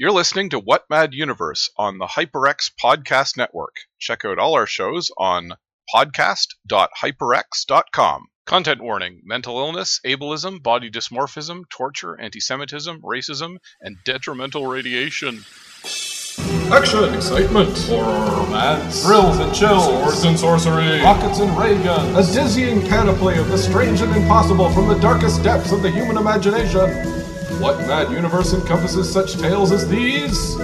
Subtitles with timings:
[0.00, 3.78] You're listening to What Mad Universe on the HyperX Podcast Network.
[3.98, 5.54] Check out all our shows on
[5.92, 8.26] podcast.hyperx.com.
[8.46, 15.44] Content warning mental illness, ableism, body dysmorphism, torture, anti Semitism, racism, and detrimental radiation.
[16.70, 22.22] Action, excitement, horror, romance, thrills and chills, swords and sorcery, rockets and ray guns, a
[22.32, 27.27] dizzying panoply of the strange and impossible from the darkest depths of the human imagination.
[27.58, 30.54] What mad universe encompasses such tales as these?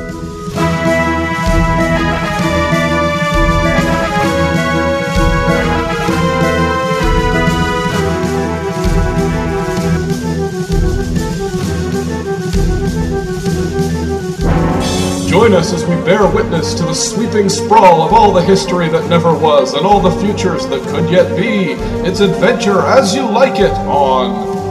[15.28, 19.10] Join us as we bear witness to the sweeping sprawl of all the history that
[19.10, 21.72] never was and all the futures that could yet be.
[22.08, 24.63] It's adventure as you like it on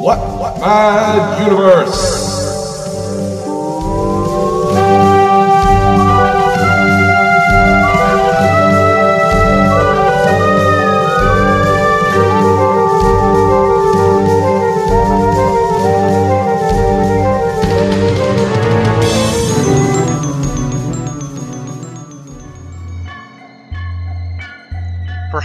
[0.00, 2.37] What Mad Universe.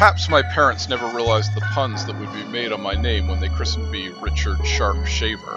[0.03, 3.39] Perhaps my parents never realized the puns that would be made on my name when
[3.39, 5.55] they christened me Richard Sharp Shaver.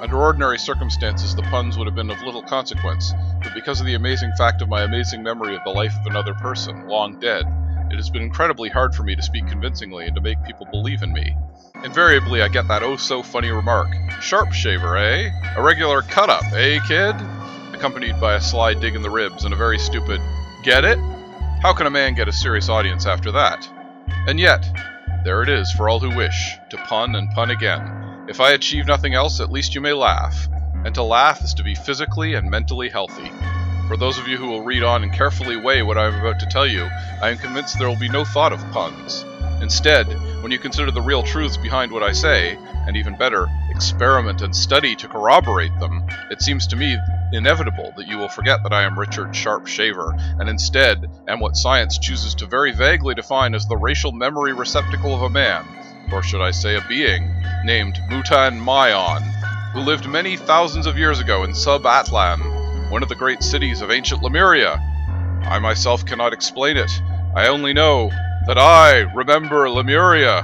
[0.00, 3.12] Under ordinary circumstances, the puns would have been of little consequence,
[3.42, 6.32] but because of the amazing fact of my amazing memory of the life of another
[6.32, 7.44] person, long dead,
[7.90, 11.02] it has been incredibly hard for me to speak convincingly and to make people believe
[11.02, 11.36] in me.
[11.84, 13.88] Invariably, I get that oh so funny remark
[14.22, 15.30] Sharp shaver, eh?
[15.58, 17.14] A regular cut up, eh, kid?
[17.74, 20.22] Accompanied by a sly dig in the ribs and a very stupid,
[20.62, 20.98] get it?
[21.60, 23.68] How can a man get a serious audience after that?
[24.26, 24.64] And yet,
[25.22, 28.26] there it is for all who wish, to pun and pun again.
[28.26, 30.48] If I achieve nothing else, at least you may laugh.
[30.84, 33.30] And to laugh is to be physically and mentally healthy.
[33.86, 36.40] For those of you who will read on and carefully weigh what I am about
[36.40, 36.88] to tell you,
[37.20, 39.26] I am convinced there will be no thought of puns.
[39.64, 40.06] Instead,
[40.42, 44.54] when you consider the real truths behind what I say, and even better, experiment and
[44.54, 46.98] study to corroborate them, it seems to me
[47.32, 51.56] inevitable that you will forget that I am Richard Sharp Shaver, and instead am what
[51.56, 55.64] science chooses to very vaguely define as the racial memory receptacle of a man,
[56.12, 59.22] or should I say a being, named Mutan Mion,
[59.72, 63.90] who lived many thousands of years ago in Sub-Atlan, one of the great cities of
[63.90, 64.74] ancient Lemuria.
[65.42, 66.92] I myself cannot explain it.
[67.34, 68.10] I only know
[68.46, 70.42] that I remember Lemuria.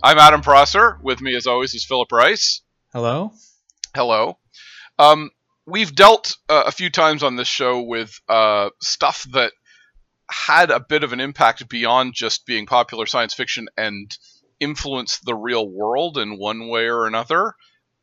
[0.00, 0.96] I'm Adam Prosser.
[1.02, 2.62] With me, as always, is Philip Rice.
[2.92, 3.32] Hello.
[3.96, 4.38] Hello.
[5.00, 5.30] Um,
[5.66, 9.52] we've dealt uh, a few times on this show with uh, stuff that
[10.30, 14.16] had a bit of an impact beyond just being popular science fiction and
[14.60, 17.54] influenced the real world in one way or another.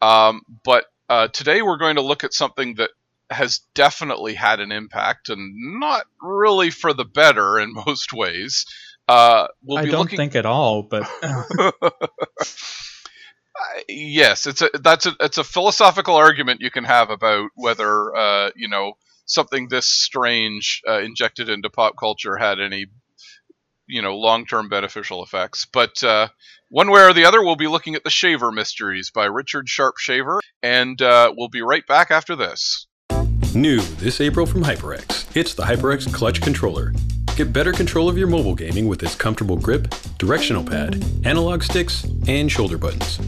[0.02, 2.90] Um, but uh, today we're going to look at something that
[3.30, 8.66] has definitely had an impact and not really for the better in most ways.
[9.08, 10.18] Uh, we'll I be don't looking...
[10.18, 11.08] think at all, but
[13.88, 18.50] yes, it's a that's a it's a philosophical argument you can have about whether uh,
[18.56, 18.94] you know
[19.26, 22.88] something this strange uh, injected into pop culture had any
[23.88, 25.66] you know long term beneficial effects.
[25.66, 26.30] But uh,
[26.70, 29.98] one way or the other, we'll be looking at the Shaver Mysteries by Richard Sharp
[29.98, 32.88] Shaver, and uh, we'll be right back after this.
[33.54, 36.94] New this April from HyperX, it's the HyperX Clutch Controller.
[37.36, 42.06] Get better control of your mobile gaming with its comfortable grip, directional pad, analog sticks,
[42.28, 43.20] and shoulder buttons.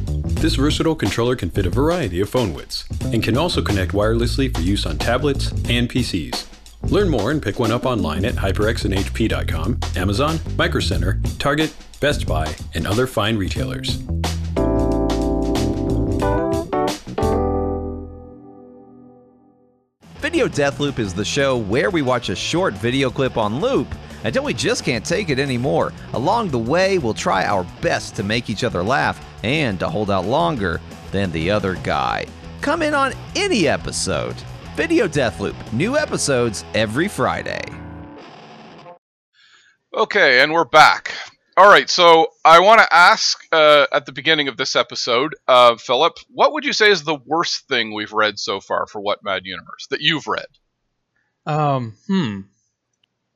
[0.42, 4.54] This versatile controller can fit a variety of phone widths and can also connect wirelessly
[4.54, 6.46] for use on tablets and PCs.
[6.90, 12.54] Learn more and pick one up online at hyperxandhp.com, Amazon, Micro Center, Target, Best Buy,
[12.74, 14.02] and other fine retailers.
[20.38, 23.88] Video Deathloop is the show where we watch a short video clip on loop
[24.24, 25.92] until we just can't take it anymore.
[26.14, 30.12] Along the way, we'll try our best to make each other laugh and to hold
[30.12, 30.80] out longer
[31.12, 32.28] than the other guy.
[32.62, 34.36] Come in on any episode.
[34.76, 37.64] Video Death Loop, new episodes every Friday.
[39.96, 41.16] Okay, and we're back.
[41.58, 45.76] All right, so I want to ask uh, at the beginning of this episode, uh,
[45.78, 49.24] Philip, what would you say is the worst thing we've read so far for What
[49.24, 50.46] Mad Universe that you've read?
[51.48, 52.42] um, hmm,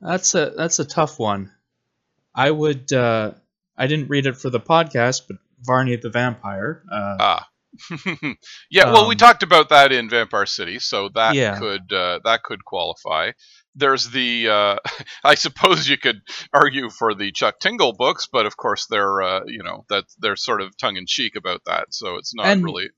[0.00, 1.50] that's a that's a tough one.
[2.34, 2.92] I would.
[2.92, 3.32] Uh,
[3.76, 6.84] I didn't read it for the podcast, but Varney the Vampire.
[6.92, 7.48] Uh, Ah.
[8.70, 11.58] yeah, well, we Um, talked about that in Vampire City, so that Yeah.
[11.58, 13.32] could uh, that could qualify.
[13.74, 14.76] There's the uh,
[15.24, 16.20] I suppose you could
[16.52, 20.36] argue for the Chuck Tingle books, but of course they're uh, you know that they're
[20.36, 22.90] sort of tongue in cheek about that, so it's not And- really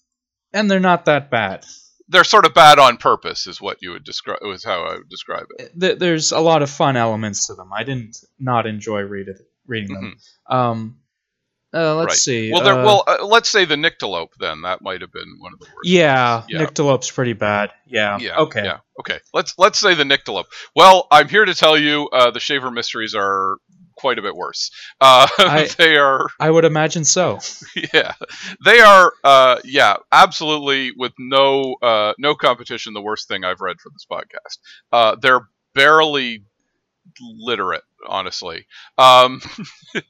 [0.52, 1.64] and they're not that bad.
[2.08, 4.38] they're sort of bad on purpose, is what you would describe.
[4.42, 5.72] Was how I would describe it.
[5.80, 7.72] th- there's a lot of fun elements to them.
[7.72, 10.16] I didn't not enjoy read it, reading them.
[10.48, 10.98] Um,
[11.74, 12.16] uh, let's Right.
[12.16, 12.52] see.
[12.52, 14.28] Well, there, uh, well, uh, let's say the Nyctalope.
[14.38, 15.88] Then that might have been one of the worst.
[15.88, 16.64] yeah, yeah.
[16.64, 17.70] Nyctalope's pretty bad.
[17.86, 18.18] Yeah.
[18.18, 18.38] Yeah.
[18.38, 18.64] Okay.
[18.64, 18.78] Yeah.
[19.00, 19.18] Okay.
[19.32, 20.44] Let's let's say the Nyctalope.
[20.76, 23.56] Well, I'm here to tell you, uh, the Shaver mysteries are
[23.96, 24.70] quite a bit worse.
[25.00, 26.26] Uh, I- they are.
[26.40, 27.38] I would imagine so.
[27.92, 28.12] Yeah,
[28.64, 29.12] they are.
[29.24, 32.92] Uh, yeah, absolutely, with no uh, no competition.
[32.94, 34.58] The worst thing I've read for this podcast.
[34.92, 35.40] Uh, they're
[35.74, 36.44] barely
[37.20, 38.66] literate, honestly.
[38.98, 39.40] Um,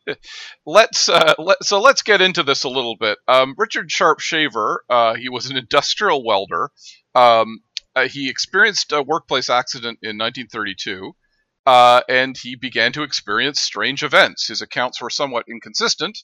[0.67, 3.19] let's uh, let, so let's get into this a little bit.
[3.29, 4.85] Um, Richard Sharp Shaver.
[4.88, 6.70] Uh, he was an industrial welder.
[7.14, 7.61] Um,
[7.96, 11.12] uh, he experienced a workplace accident in 1932.
[11.67, 14.49] Uh, and he began to experience strange events.
[14.49, 16.19] His accounts were somewhat inconsistent,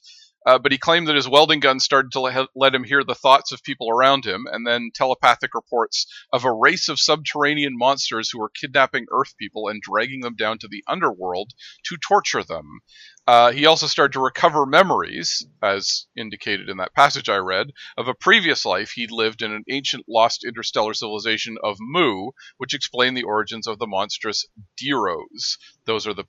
[0.45, 3.15] uh, but he claimed that his welding gun started to let, let him hear the
[3.15, 8.29] thoughts of people around him, and then telepathic reports of a race of subterranean monsters
[8.29, 11.51] who were kidnapping Earth people and dragging them down to the underworld
[11.83, 12.79] to torture them.
[13.27, 18.07] Uh, he also started to recover memories, as indicated in that passage I read, of
[18.07, 23.15] a previous life he'd lived in an ancient lost interstellar civilization of Mu, which explained
[23.15, 24.45] the origins of the monstrous
[24.75, 25.57] Deros.
[25.85, 26.25] Those are the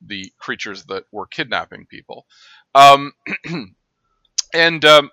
[0.00, 2.26] the creatures that were kidnapping people.
[2.74, 3.12] Um,
[4.54, 5.10] and um,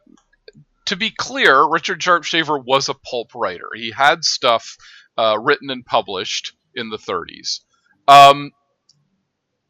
[0.85, 3.69] to be clear, Richard Sharp Shaver was a pulp writer.
[3.75, 4.77] He had stuff
[5.17, 7.61] uh, written and published in the 30s.
[8.07, 8.51] Um,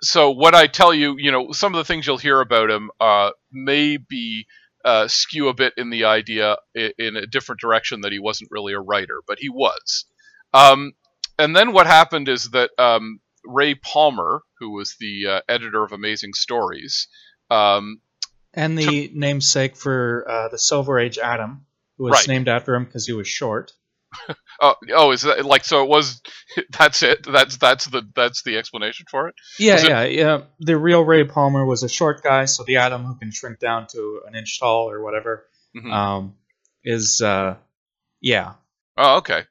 [0.01, 2.91] so what I tell you, you know, some of the things you'll hear about him
[2.99, 4.45] uh, may be
[4.85, 8.51] uh, skew a bit in the idea in, in a different direction that he wasn't
[8.51, 10.05] really a writer, but he was.
[10.53, 10.93] Um,
[11.39, 15.91] and then what happened is that um, Ray Palmer, who was the uh, editor of
[15.91, 17.07] Amazing Stories,
[17.49, 18.01] um,
[18.53, 21.65] And the namesake for uh, the Silver Age Atom,
[21.97, 22.27] who was Right.
[22.27, 23.73] named after him because he was short.
[24.61, 25.83] oh, oh, is that like so?
[25.83, 26.21] It was.
[26.79, 27.25] That's it.
[27.29, 29.35] That's that's the that's the explanation for it.
[29.59, 30.41] Yeah, Was it- yeah, yeah.
[30.59, 33.87] The real Ray Palmer was a short guy, so the Atom who can shrink down
[33.91, 35.45] to an inch tall or whatever
[35.75, 35.91] Mhm.
[35.93, 36.35] um,
[36.85, 37.57] is, uh,
[38.21, 38.53] yeah.
[38.95, 39.43] Oh, okay.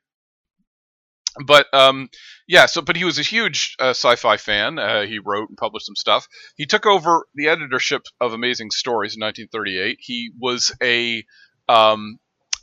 [1.45, 2.09] But um,
[2.47, 2.67] yeah.
[2.67, 4.79] So, but he was a huge uh, sci-fi fan.
[4.79, 6.29] Uh, he wrote and published some stuff.
[6.57, 9.99] He took over the editorship of Amazing Stories in 1938.
[10.01, 11.25] He was a
[11.69, 12.19] um,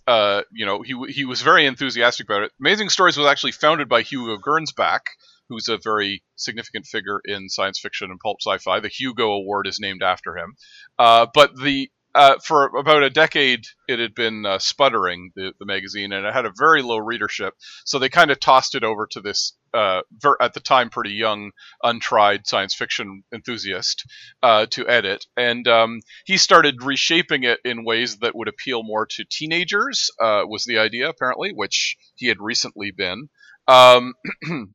[0.07, 2.51] uh, you know, he he was very enthusiastic about it.
[2.59, 5.01] Amazing Stories was actually founded by Hugo Gernsback,
[5.49, 8.79] who's a very significant figure in science fiction and pulp sci-fi.
[8.79, 10.55] The Hugo Award is named after him.
[10.99, 15.65] Uh, but the uh, for about a decade, it had been uh, sputtering the, the
[15.65, 17.55] magazine, and it had a very low readership.
[17.85, 21.13] So they kind of tossed it over to this, uh, ver- at the time, pretty
[21.13, 21.51] young,
[21.81, 24.05] untried science fiction enthusiast
[24.43, 25.25] uh, to edit.
[25.35, 30.11] And um, he started reshaping it in ways that would appeal more to teenagers.
[30.21, 33.29] Uh, was the idea apparently, which he had recently been.
[33.67, 34.13] Um,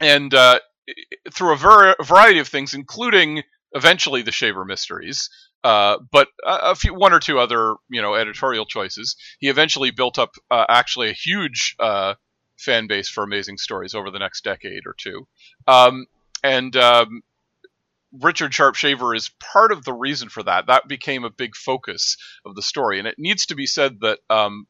[0.00, 0.58] and uh,
[1.32, 5.28] through a ver- variety of things, including eventually the Shaver Mysteries,
[5.64, 9.16] uh, but a, few, one or two other, you know, editorial choices.
[9.38, 12.14] He eventually built up uh, actually a huge uh,
[12.56, 15.26] fan base for Amazing Stories over the next decade or two,
[15.66, 16.06] um,
[16.42, 17.22] and um,
[18.12, 20.66] Richard Sharp Shaver is part of the reason for that.
[20.66, 24.20] That became a big focus of the story, and it needs to be said that
[24.30, 24.66] um,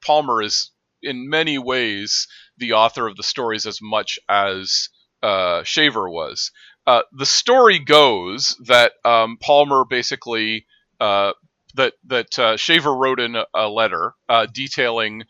[0.00, 0.70] Palmer is
[1.02, 2.26] in many ways
[2.56, 4.88] the author of the stories as much as
[5.22, 6.50] uh, Shaver was.
[6.88, 10.64] Uh, the story goes that um, Palmer basically
[10.98, 11.32] uh,
[11.74, 15.24] that that uh, Shaver wrote in a, a letter uh, detailing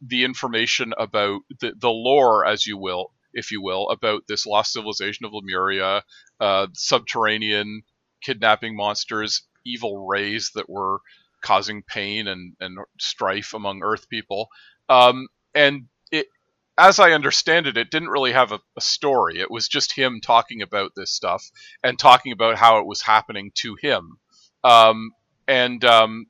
[0.00, 4.72] the information about the, the lore, as you will, if you will, about this lost
[4.72, 6.04] civilization of Lemuria,
[6.74, 7.82] subterranean
[8.22, 11.00] kidnapping monsters, evil rays that were
[11.40, 14.48] causing pain and, and strife among Earth people.
[14.88, 15.26] Um,
[15.56, 15.88] and
[16.78, 19.40] as I understand it, it didn't really have a, a story.
[19.40, 21.50] It was just him talking about this stuff
[21.82, 24.18] and talking about how it was happening to him.
[24.64, 25.10] Um,
[25.46, 26.26] and um,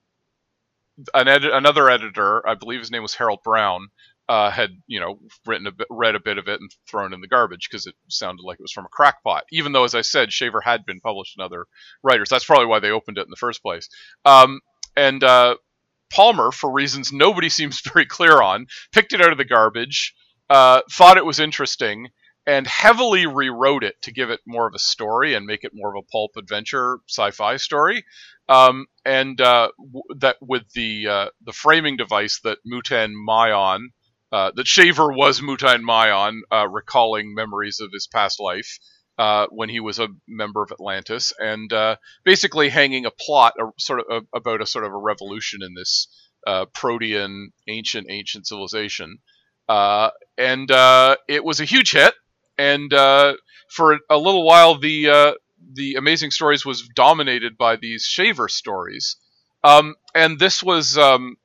[1.14, 3.88] an another editor, I believe his name was Harold Brown,
[4.28, 7.20] uh, had you know written a bit, read a bit of it and thrown in
[7.20, 9.44] the garbage because it sounded like it was from a crackpot.
[9.50, 11.66] Even though, as I said, Shaver had been published in other
[12.02, 12.28] writers.
[12.28, 13.88] That's probably why they opened it in the first place.
[14.24, 14.60] Um,
[14.96, 15.56] and uh,
[16.12, 20.14] Palmer, for reasons nobody seems very clear on, picked it out of the garbage,
[20.50, 22.08] uh, thought it was interesting,
[22.46, 25.94] and heavily rewrote it to give it more of a story and make it more
[25.94, 28.04] of a pulp adventure sci-fi story.
[28.48, 33.90] Um, and uh, w- that with the uh, the framing device that Mutan Mion,
[34.32, 38.80] uh, that Shaver was Mutan Mion, uh, recalling memories of his past life
[39.18, 43.66] uh, when he was a member of Atlantis, and uh, basically hanging a plot a,
[43.78, 46.08] sort of a, about a sort of a revolution in this
[46.72, 49.18] protean, ancient, ancient civilization.
[49.70, 52.12] Uh, and uh, it was a huge hit.
[52.58, 53.34] And uh,
[53.68, 55.32] for a little while, the uh,
[55.72, 59.14] the Amazing Stories was dominated by these Shaver stories.
[59.62, 61.36] Um, and this was um,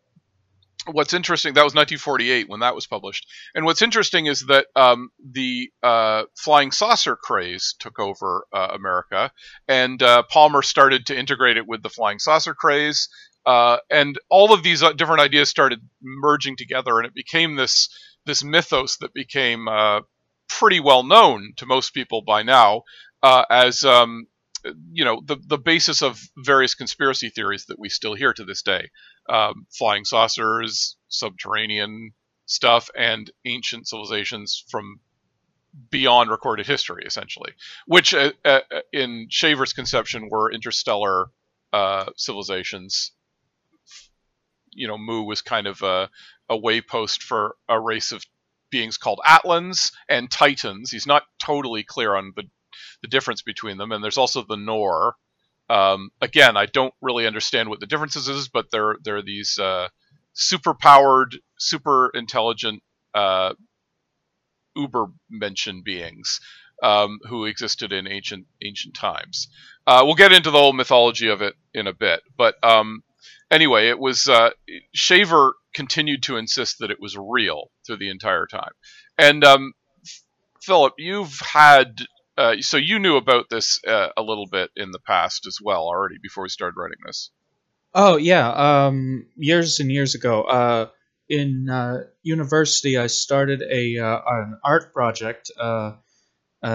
[0.92, 1.54] what's interesting.
[1.54, 3.28] That was 1948 when that was published.
[3.54, 9.32] And what's interesting is that um, the uh, flying saucer craze took over uh, America,
[9.68, 13.08] and uh, Palmer started to integrate it with the flying saucer craze.
[13.46, 17.90] Uh, and all of these uh, different ideas started merging together, and it became this
[18.26, 20.02] this mythos that became uh,
[20.48, 22.84] pretty well known to most people by now
[23.24, 24.28] as um,
[24.92, 28.62] you know the the basis of various conspiracy theories that we still hear to this
[28.62, 28.90] day.
[29.28, 32.12] Um, flying saucers subterranean
[32.46, 35.00] stuff and ancient civilizations from
[35.90, 37.52] beyond recorded history essentially
[37.86, 38.60] which uh, uh,
[38.94, 41.26] in shaver's conception were interstellar
[41.74, 43.12] uh, civilizations
[44.76, 46.10] you know mu was kind of a,
[46.50, 48.24] a waypost for a race of
[48.70, 50.92] beings called Atlans and Titans.
[50.92, 52.44] He's not totally clear on the
[53.02, 53.92] the difference between them.
[53.92, 55.16] And there's also the Nor.
[55.70, 59.88] Um, again, I don't really understand what the differences is, but they're they're these uh,
[60.34, 63.54] super powered, super intelligent, uh,
[64.76, 66.40] uber mentioned beings
[66.84, 69.48] um, who existed in ancient ancient times.
[69.88, 73.04] Uh, we'll get into the whole mythology of it in a bit, but um,
[73.52, 74.52] anyway, it was uh,
[74.94, 78.72] Shaver continued to insist that it was real through the entire time,
[79.18, 79.74] and um,
[80.62, 82.00] Philip, you've had
[82.38, 85.84] uh, so you knew about this uh, a little bit in the past as well
[85.84, 87.30] already before we started writing this.
[87.94, 90.90] Oh yeah, um, years and years ago, uh,
[91.30, 95.94] in uh, university, I started a uh, an art project, uh,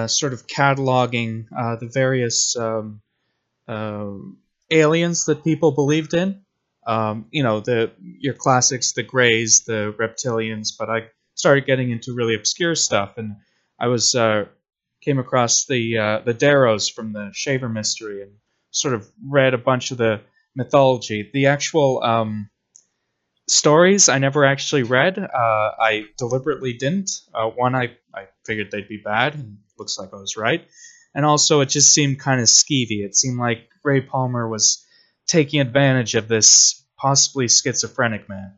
[0.07, 3.03] sort of cataloging the various um,
[4.71, 6.43] aliens that people believed in.
[6.87, 12.15] Um, you know, the your classics, the Greys, the reptilians, but I started getting into
[12.15, 13.37] really obscure stuff, and
[13.79, 14.15] I was
[15.03, 18.33] came across the uh, the Deros from the Shaver Mystery and
[18.71, 20.21] sort of read a bunch of the
[20.55, 21.31] mythology.
[21.33, 22.51] The actual um,
[23.49, 25.19] stories I never actually read.
[25.19, 25.29] Uh,
[25.79, 27.11] I deliberately didn't.
[27.35, 30.67] Uh, one, I, I figured they'd be bad, and looks like I was right.
[31.15, 33.05] And also, it just seemed kind of skeevy.
[33.05, 34.87] It seemed like Ray Palmer was
[35.31, 38.55] taking advantage of this possibly schizophrenic man.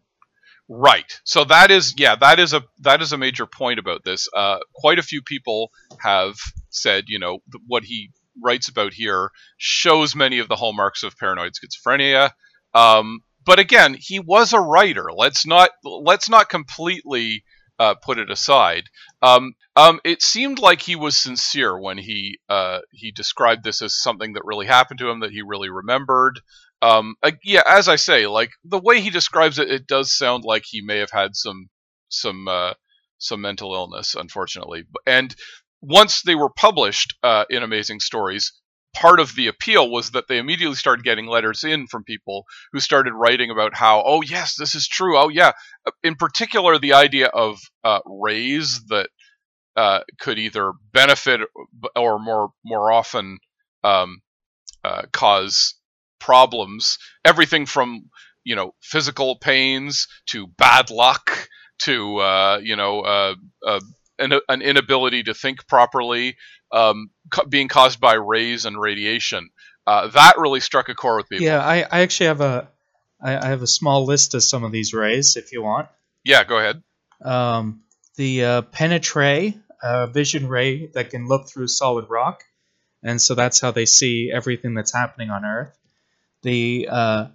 [0.68, 1.20] Right.
[1.24, 4.28] So that is yeah, that is a that is a major point about this.
[4.34, 6.36] Uh, quite a few people have
[6.70, 8.10] said, you know, what he
[8.42, 12.30] writes about here shows many of the hallmarks of paranoid schizophrenia.
[12.72, 15.10] Um, but again, he was a writer.
[15.14, 17.44] Let's not let's not completely
[17.78, 18.84] uh, put it aside.
[19.22, 24.00] Um, um, it seemed like he was sincere when he uh, he described this as
[24.00, 26.40] something that really happened to him that he really remembered.
[26.82, 30.44] Um, uh, yeah, as I say, like the way he describes it, it does sound
[30.44, 31.68] like he may have had some
[32.08, 32.74] some uh,
[33.18, 34.84] some mental illness, unfortunately.
[35.06, 35.34] And
[35.80, 38.52] once they were published uh, in Amazing Stories,
[38.94, 42.80] part of the appeal was that they immediately started getting letters in from people who
[42.80, 45.18] started writing about how, oh yes, this is true.
[45.18, 45.52] Oh yeah.
[46.02, 49.08] In particular, the idea of uh, rays that
[49.76, 51.40] uh, could either benefit
[51.96, 53.38] or more more often
[53.82, 54.20] um,
[54.84, 55.74] uh, cause
[56.20, 58.10] problems, everything from
[58.44, 63.34] you know physical pains to bad luck to uh, you know uh,
[63.66, 63.80] uh,
[64.18, 66.36] an, an, inability to think properly,
[66.72, 69.50] um, co- being caused by rays and radiation.
[69.86, 71.44] Uh, that really struck a chord with people.
[71.44, 72.68] Yeah, I, I actually have a
[73.20, 75.88] I, I have a small list of some of these rays if you want.
[76.24, 76.82] Yeah, go ahead.
[77.24, 77.82] Um,
[78.16, 82.44] the uh, penetray, uh, vision ray that can look through solid rock,
[83.02, 85.76] and so that's how they see everything that's happening on Earth
[86.42, 87.26] the uh,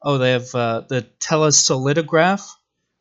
[0.00, 2.48] oh they have uh, the telesolidograph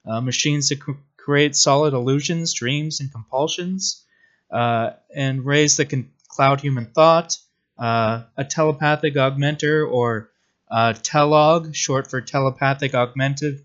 [0.05, 0.93] uh, machines that c-
[1.23, 4.03] create solid illusions, dreams, and compulsions,
[4.51, 7.37] uh, and rays that can cloud human thought.
[7.77, 10.29] Uh, a telepathic augmenter or
[10.69, 13.61] uh, telaug, short for telepathic augmentive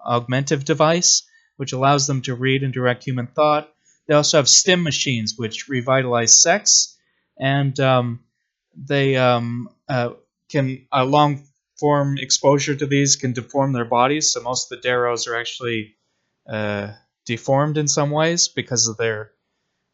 [0.00, 1.22] augmentive device,
[1.56, 3.72] which allows them to read and direct human thought.
[4.06, 6.98] They also have stim machines, which revitalize sex,
[7.38, 8.20] and um,
[8.76, 10.10] they um, uh,
[10.50, 11.44] can a long
[11.78, 14.30] form exposure to these can deform their bodies.
[14.30, 15.94] So most of the Deros are actually
[16.48, 16.92] uh,
[17.24, 19.32] deformed in some ways because of their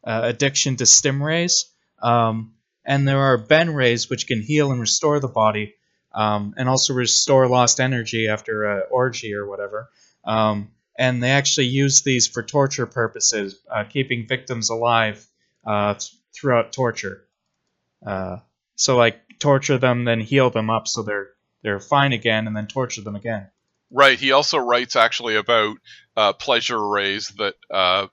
[0.03, 1.65] uh, addiction to stim rays.
[2.01, 2.53] Um,
[2.83, 5.75] and there are Ben rays which can heal and restore the body,
[6.13, 9.89] um, and also restore lost energy after an orgy or whatever.
[10.25, 15.25] Um, and they actually use these for torture purposes, uh, keeping victims alive
[15.65, 17.25] uh, th- throughout torture.
[18.05, 18.37] Uh,
[18.75, 21.29] so like torture them, then heal them up so they're
[21.63, 23.47] they're fine again, and then torture them again.
[23.91, 24.17] Right.
[24.17, 25.75] He also writes actually about
[26.15, 28.07] uh, pleasure arrays that uh,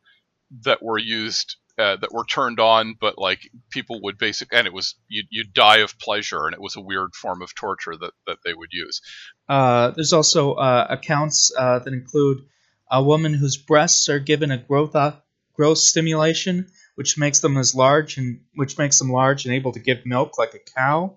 [0.65, 4.73] that were used uh, that were turned on, but like people would basic and it
[4.73, 8.13] was you you die of pleasure, and it was a weird form of torture that
[8.27, 9.01] that they would use.
[9.49, 12.45] Uh, there's also uh, accounts uh, that include
[12.91, 14.97] a woman whose breasts are given a growth
[15.55, 16.67] growth stimulation,
[16.97, 20.39] which makes them as large and which makes them large and able to give milk
[20.39, 21.17] like a cow.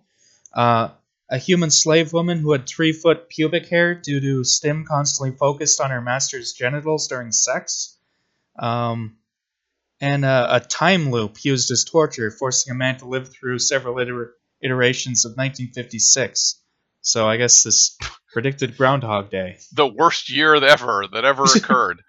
[1.32, 5.82] A human slave woman who had three foot pubic hair due to stim constantly focused
[5.82, 7.98] on her master's genitals during sex.
[8.60, 9.18] Um,
[10.02, 14.00] and a, a time loop used as torture, forcing a man to live through several
[14.00, 16.60] iter- iterations of 1956.
[17.02, 17.98] So I guess this
[18.34, 19.58] predicted Groundhog Day.
[19.72, 22.02] The worst year ever that ever occurred.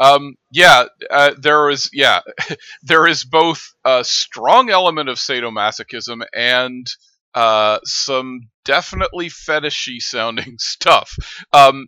[0.00, 2.20] Um, yeah, uh, there is yeah,
[2.82, 6.86] there is both a strong element of sadomasochism and
[7.34, 11.14] uh, some definitely fetishy sounding stuff.
[11.52, 11.86] Um,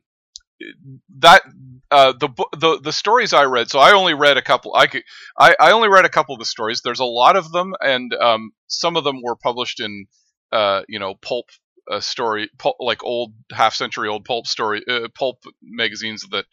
[1.18, 1.42] that
[1.90, 3.70] uh, the the the stories I read.
[3.70, 4.74] So I only read a couple.
[4.74, 5.02] I could
[5.38, 6.82] I, I only read a couple of the stories.
[6.82, 10.06] There's a lot of them, and um, some of them were published in
[10.52, 11.46] uh, you know pulp
[11.90, 16.44] uh, story, pulp, like old half century old pulp story uh, pulp magazines that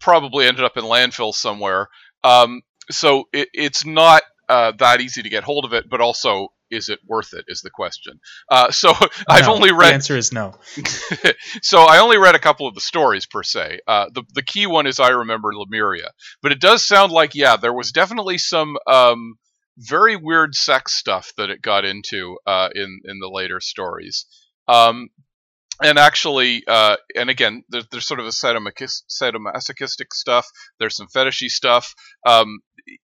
[0.00, 1.88] probably ended up in landfill somewhere.
[2.24, 6.48] Um, so it, it's not uh, that easy to get hold of it, but also
[6.70, 8.20] is it worth it is the question.
[8.50, 8.92] Uh, so
[9.28, 10.54] I've No, only read The answer is no.
[11.62, 13.80] so I only read a couple of the stories per se.
[13.86, 16.10] Uh, the the key one is I remember Lemuria,
[16.42, 19.34] but it does sound like yeah, there was definitely some um,
[19.78, 24.26] very weird sex stuff that it got into uh, in in the later stories.
[24.66, 25.08] Um,
[25.82, 30.48] and actually, uh, and again, there's, there's sort of a sadomachis- sadomasochistic stuff.
[30.80, 31.94] There's some fetishy stuff.
[32.26, 32.58] Um,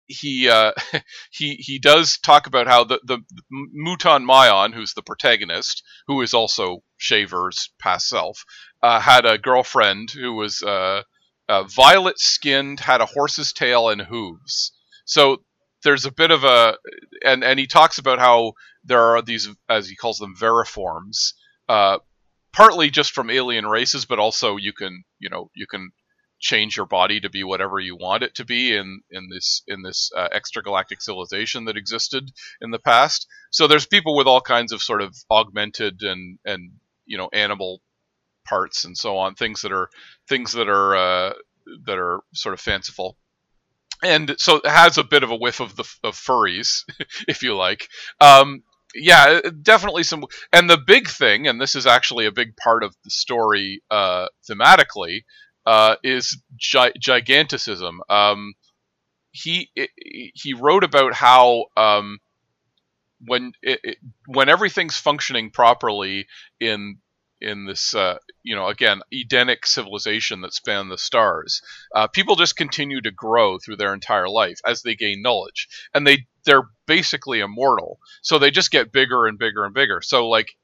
[0.06, 0.72] he uh,
[1.30, 3.18] he he does talk about how the the
[3.52, 8.44] Mutan Mion, who's the protagonist, who is also Shaver's past self,
[8.82, 11.02] uh, had a girlfriend who was uh,
[11.48, 14.72] uh, violet skinned, had a horse's tail and hooves.
[15.04, 15.42] So
[15.82, 16.76] there's a bit of a
[17.24, 18.52] and and he talks about how
[18.84, 21.34] there are these as he calls them veriforms,
[21.68, 21.98] uh,
[22.52, 25.90] partly just from alien races, but also you can you know you can
[26.38, 29.82] change your body to be whatever you want it to be in in this in
[29.82, 33.26] this uh, extragalactic civilization that existed in the past.
[33.50, 36.72] So there's people with all kinds of sort of augmented and and
[37.06, 37.80] you know animal
[38.46, 39.88] parts and so on, things that are
[40.28, 41.32] things that are uh,
[41.86, 43.16] that are sort of fanciful.
[44.02, 46.84] And so it has a bit of a whiff of the of furries,
[47.28, 47.88] if you like.
[48.20, 48.62] Um,
[48.94, 50.24] yeah, definitely some.
[50.52, 54.26] And the big thing, and this is actually a big part of the story uh,
[54.48, 55.24] thematically,
[55.66, 58.00] uh, is gi- giganticism.
[58.08, 58.54] Um,
[59.32, 59.70] he
[60.34, 62.18] he wrote about how um,
[63.24, 66.26] when it, it, when everything's functioning properly
[66.60, 66.98] in
[67.40, 71.60] in this uh, you know again Edenic civilization that span the stars,
[71.94, 76.06] uh, people just continue to grow through their entire life as they gain knowledge, and
[76.06, 77.98] they they're basically immortal.
[78.22, 80.00] So they just get bigger and bigger and bigger.
[80.02, 80.56] So like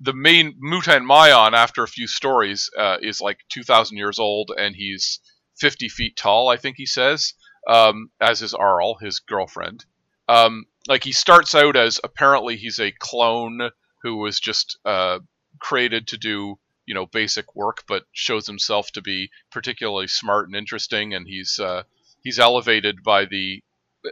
[0.00, 4.74] the main Mutan Mion, after a few stories, uh, is like 2,000 years old, and
[4.76, 5.20] he's
[5.58, 6.48] 50 feet tall.
[6.48, 7.34] I think he says,
[7.68, 9.84] um, as is Arl, his girlfriend.
[10.28, 13.70] Um, like he starts out as apparently he's a clone
[14.02, 15.18] who was just uh,
[15.58, 20.56] created to do you know basic work, but shows himself to be particularly smart and
[20.56, 21.82] interesting, and he's uh,
[22.22, 23.62] he's elevated by the.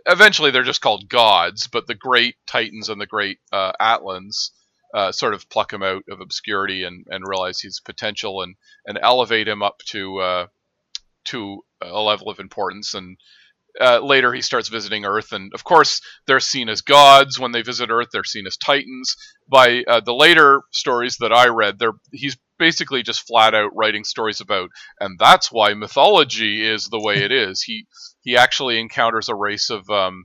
[0.04, 4.50] Eventually, they're just called gods, but the great titans and the great uh, Atlans
[4.96, 8.56] uh, sort of pluck him out of obscurity and, and realize his potential and,
[8.86, 10.46] and elevate him up to uh,
[11.24, 12.94] to a level of importance.
[12.94, 13.18] And
[13.78, 17.60] uh, later he starts visiting Earth, and of course they're seen as gods when they
[17.60, 18.08] visit Earth.
[18.10, 19.16] They're seen as titans.
[19.46, 24.02] By uh, the later stories that I read, they're he's basically just flat out writing
[24.02, 27.60] stories about, and that's why mythology is the way it is.
[27.60, 27.86] He
[28.22, 30.24] he actually encounters a race of um,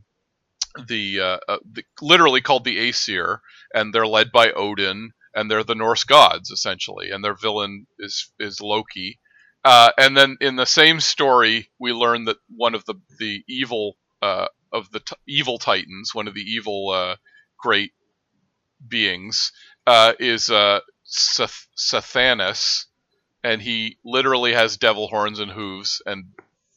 [0.88, 3.42] the, uh, uh, the literally called the Aesir,
[3.74, 8.32] and they're led by Odin, and they're the Norse gods essentially, and their villain is
[8.40, 9.20] is Loki.
[9.64, 13.96] Uh, and then in the same story, we learn that one of the the evil
[14.22, 17.16] uh, of the t- evil titans, one of the evil uh,
[17.60, 17.92] great
[18.88, 19.52] beings,
[19.86, 22.86] uh, is uh, Sathanas,
[23.44, 26.26] and he literally has devil horns and hooves and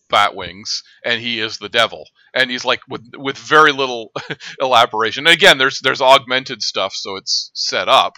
[0.08, 2.08] bat wings, and he is the devil.
[2.34, 4.12] And he's like with with very little
[4.60, 5.26] elaboration.
[5.26, 8.14] And again, there's there's augmented stuff, so it's set up,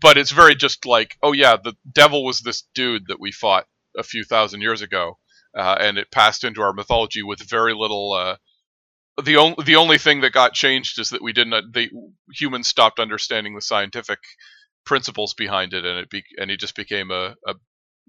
[0.00, 3.66] but it's very just like, oh yeah, the devil was this dude that we fought
[3.96, 5.18] a few thousand years ago,
[5.56, 8.12] uh, and it passed into our mythology with very little.
[8.12, 8.36] Uh,
[9.22, 11.90] the only the only thing that got changed is that we didn't the
[12.34, 14.18] humans stopped understanding the scientific
[14.84, 17.54] principles behind it, and it be, and he just became a, a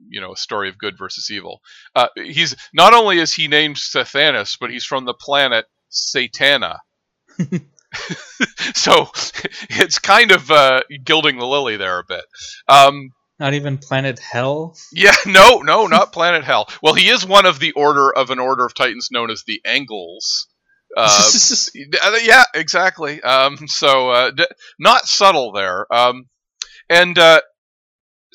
[0.09, 1.59] you know a story of good versus evil.
[1.95, 6.79] Uh, he's not only is he named Sathanas, but he's from the planet Satana.
[8.73, 9.09] so
[9.69, 12.25] it's kind of uh, gilding the lily there a bit.
[12.67, 14.75] Um, Not even Planet Hell.
[14.91, 16.67] yeah, no, no, not Planet Hell.
[16.81, 19.61] Well, he is one of the order of an order of titans known as the
[19.65, 20.47] Angles.
[20.95, 21.29] Uh,
[22.23, 23.21] yeah, exactly.
[23.21, 24.47] Um, so uh, d-
[24.79, 25.85] not subtle there.
[25.93, 26.27] Um,
[26.89, 27.41] and uh,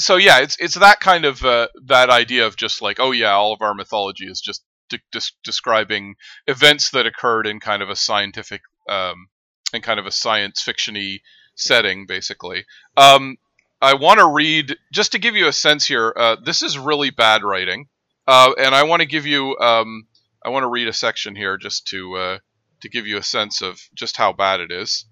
[0.02, 3.32] so yeah, it's it's that kind of uh, that idea of just like, oh yeah,
[3.32, 7.88] all of our mythology is just de- des- describing events that occurred in kind of
[7.88, 9.28] a scientific um,
[9.72, 11.20] in kind of a science fictiony
[11.54, 12.64] setting, basically.
[12.96, 13.36] Um,
[13.80, 16.12] I want to read just to give you a sense here.
[16.16, 17.88] Uh, this is really bad writing,
[18.26, 19.56] uh, and I want to give you.
[19.58, 20.06] Um,
[20.44, 22.38] I want to read a section here just to uh,
[22.80, 25.06] to give you a sense of just how bad it is.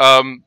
[0.00, 0.44] Um,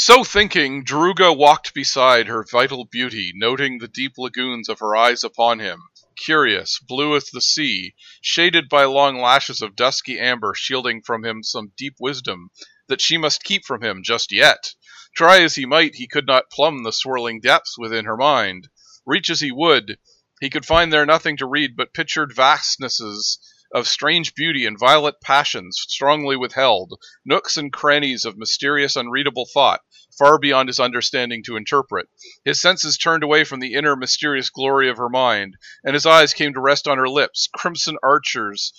[0.00, 5.24] so thinking, Druga walked beside her vital beauty, noting the deep lagoons of her eyes
[5.24, 5.82] upon him.
[6.16, 11.42] Curious, blue as the sea, shaded by long lashes of dusky amber, shielding from him
[11.42, 12.50] some deep wisdom
[12.86, 14.72] that she must keep from him just yet.
[15.16, 18.68] Try as he might, he could not plumb the swirling depths within her mind.
[19.04, 19.98] Reach as he would,
[20.40, 23.38] he could find there nothing to read but pictured vastnesses
[23.74, 29.82] of strange beauty and violent passions strongly withheld, nooks and crannies of mysterious unreadable thought,
[30.18, 32.08] far beyond his understanding to interpret.
[32.44, 36.34] His senses turned away from the inner mysterious glory of her mind, and his eyes
[36.34, 38.72] came to rest on her lips, crimson archers,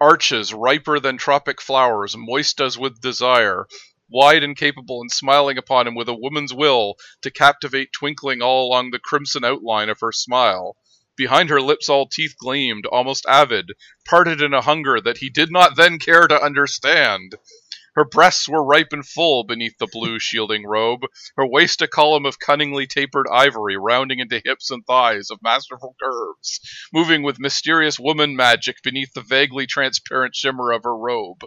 [0.00, 3.66] arches riper than tropic flowers, moist as with desire,
[4.10, 8.66] wide and capable and smiling upon him with a woman's will to captivate twinkling all
[8.66, 10.76] along the crimson outline of her smile.
[11.16, 13.70] Behind her lips all teeth gleamed, almost avid,
[14.04, 17.36] parted in a hunger that he did not then care to understand.
[17.94, 21.02] Her breasts were ripe and full beneath the blue shielding robe,
[21.36, 25.94] her waist a column of cunningly tapered ivory rounding into hips and thighs of masterful
[26.02, 26.60] curves,
[26.92, 31.42] moving with mysterious woman magic beneath the vaguely transparent shimmer of her robe.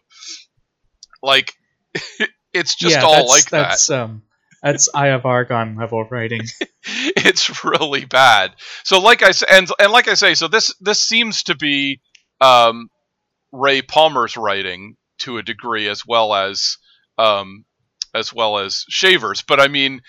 [1.21, 1.53] Like,
[2.53, 3.69] it's just yeah, all that's, like that.
[3.69, 4.23] that's, Um,
[4.63, 6.41] that's Eye of Argon level writing.
[6.85, 8.55] it's really bad.
[8.83, 11.99] So like I say, and and like I say, so this this seems to be
[12.41, 12.89] um,
[13.51, 16.77] Ray Palmer's writing to a degree, as well as
[17.17, 17.65] um,
[18.13, 19.41] as well as Shaver's.
[19.41, 20.01] But I mean,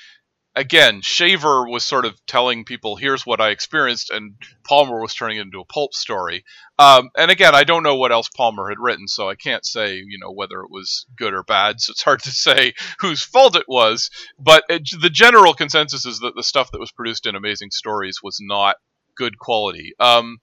[0.55, 4.35] again, Shaver was sort of telling people, "Here's what I experienced," and
[4.67, 6.45] Palmer was turning it into a pulp story.
[6.79, 9.97] Um, and again, I don't know what else Palmer had written, so I can't say,
[9.97, 11.81] you know, whether it was good or bad.
[11.81, 14.11] So it's hard to say whose fault it was.
[14.39, 18.19] But it, the general consensus is that the stuff that was produced in Amazing Stories
[18.23, 18.77] was not
[19.17, 19.93] good quality.
[20.01, 20.39] Um,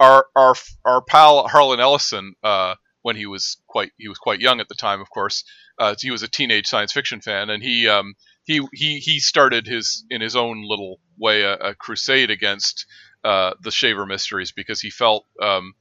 [0.00, 2.76] our our our pal Harlan Ellison, uh,
[3.08, 5.42] when he was quite he was quite young at the time, of course,
[5.78, 9.66] uh, he was a teenage science fiction fan, and he um, he he he started
[9.66, 12.84] his in his own little way a, a crusade against
[13.24, 15.72] uh, the Shaver mysteries because he felt um,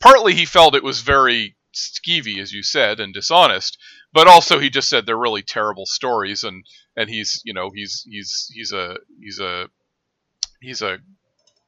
[0.00, 3.78] partly he felt it was very skeevy, as you said, and dishonest,
[4.12, 8.04] but also he just said they're really terrible stories, and and he's you know he's
[8.06, 9.70] he's he's a he's a
[10.60, 10.98] he's a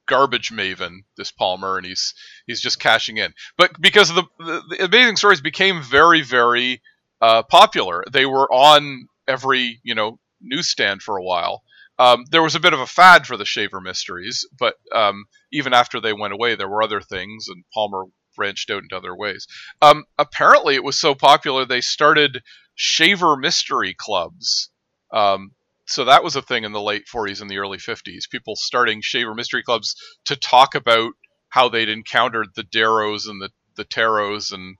[0.06, 2.14] garbage maven this Palmer and he's
[2.46, 6.82] he's just cashing in but because the, the, the amazing stories became very very
[7.20, 11.62] uh, popular they were on every you know newsstand for a while
[11.98, 15.72] um, there was a bit of a fad for the Shaver mysteries, but um, even
[15.72, 19.46] after they went away, there were other things, and Palmer branched out into other ways.
[19.80, 22.42] Um, apparently, it was so popular they started
[22.74, 24.70] Shaver mystery clubs.
[25.12, 25.52] Um,
[25.92, 28.30] so that was a thing in the late 40s and the early 50s.
[28.30, 31.12] People starting Shaver mystery clubs to talk about
[31.48, 34.76] how they'd encountered the Deros and the the Teros and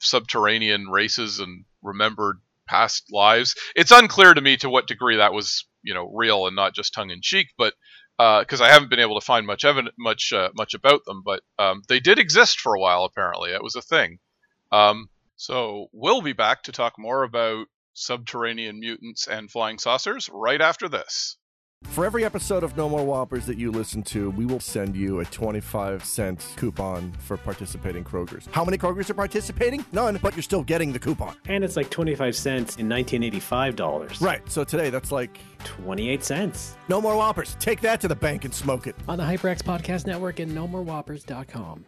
[0.00, 3.54] subterranean races and remembered past lives.
[3.74, 6.94] It's unclear to me to what degree that was, you know, real and not just
[6.94, 7.74] tongue in cheek, but
[8.18, 11.22] because uh, I haven't been able to find much evidence, much uh, much about them,
[11.24, 13.04] but um, they did exist for a while.
[13.04, 14.18] Apparently, it was a thing.
[14.72, 20.60] Um, so we'll be back to talk more about subterranean mutants and flying saucers right
[20.60, 21.36] after this.
[21.84, 25.20] For every episode of No More Whoppers that you listen to, we will send you
[25.20, 28.50] a 25 cent coupon for participating Krogers.
[28.50, 29.84] How many Krogers are participating?
[29.92, 31.36] None, but you're still getting the coupon.
[31.46, 34.20] And it's like 25 cents in 1985 dollars.
[34.20, 36.76] Right, so today that's like 28 cents.
[36.88, 37.56] No More Whoppers.
[37.60, 38.96] Take that to the bank and smoke it.
[39.08, 41.84] On the HyperX Podcast Network and NoMoreWhoppers.com.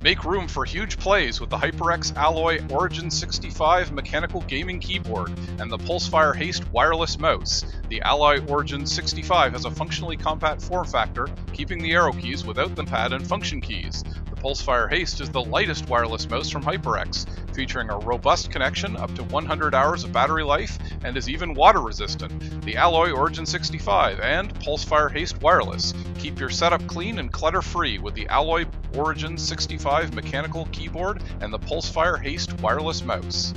[0.00, 5.68] Make room for huge plays with the HyperX Alloy Origin 65 mechanical gaming keyboard and
[5.68, 7.64] the Pulsefire Haste wireless mouse.
[7.88, 12.76] The Alloy Origin 65 has a functionally compact form factor, keeping the arrow keys without
[12.76, 14.04] the pad and function keys.
[14.40, 19.24] Pulsefire Haste is the lightest wireless mouse from HyperX, featuring a robust connection, up to
[19.24, 22.62] 100 hours of battery life, and is even water resistant.
[22.62, 25.92] The Alloy Origin 65 and Pulsefire Haste Wireless.
[26.18, 31.52] Keep your setup clean and clutter free with the Alloy Origin 65 mechanical keyboard and
[31.52, 33.52] the Pulsefire Haste wireless mouse.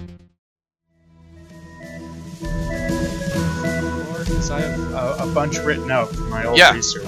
[4.31, 6.73] Because I have a, a bunch written out from my old Yeah.
[6.73, 7.05] research.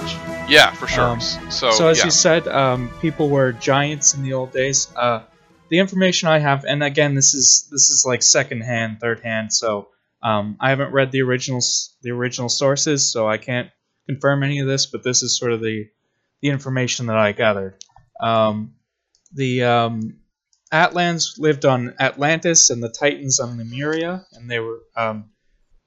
[0.48, 1.04] Yeah, for sure.
[1.04, 2.04] Um, so, So as yeah.
[2.04, 4.88] you said, um, people were giants in the old days.
[4.94, 5.22] Uh,
[5.70, 9.52] the information I have, and again, this is this is like second hand, third hand.
[9.52, 9.88] So
[10.22, 13.70] um, I haven't read the originals, the original sources, so I can't
[14.06, 14.86] confirm any of this.
[14.86, 15.86] But this is sort of the
[16.42, 17.82] the information that I gathered.
[18.20, 18.74] Um,
[19.32, 20.18] the um,
[20.70, 25.30] Atlans lived on Atlantis, and the Titans on Lemuria, and they were um,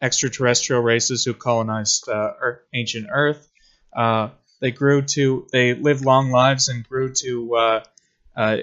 [0.01, 3.49] extraterrestrial races who colonized uh, Earth, ancient Earth.
[3.95, 4.29] Uh,
[4.59, 7.83] they grew to they lived long lives and grew to uh,
[8.35, 8.57] uh,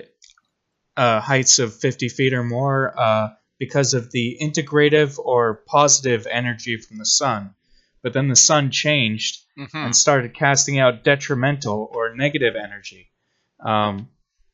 [0.96, 6.76] uh, heights of 50 feet or more uh, because of the integrative or positive energy
[6.76, 7.54] from the sun.
[8.02, 9.84] But then the sun changed Mhm.
[9.86, 13.08] and started casting out detrimental or negative energy,
[13.60, 14.08] um,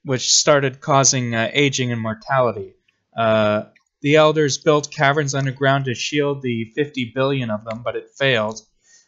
[0.04, 2.74] which started causing uh, aging and mortality.
[3.16, 3.64] Uh,
[4.02, 8.60] the elders built caverns underground to shield the 50 billion of them, but it failed.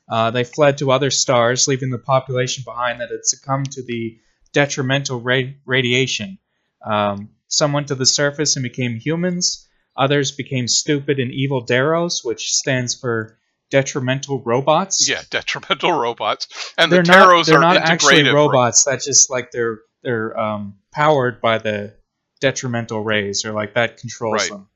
[0.09, 4.19] Uh, they fled to other stars, leaving the population behind that had succumbed to the
[4.53, 6.39] detrimental ra- radiation.
[6.85, 9.67] Um, some went to the surface and became humans.
[9.97, 13.39] Others became stupid and evil Deros, which stands for
[13.71, 15.09] detrimental robots.
[15.09, 18.85] yeah, detrimental robots, and they're the not, Teros they're not actually ro- robots.
[18.85, 21.95] That's just like they're they're um, powered by the
[22.41, 24.51] detrimental rays, or like that controls Right.
[24.51, 24.69] them.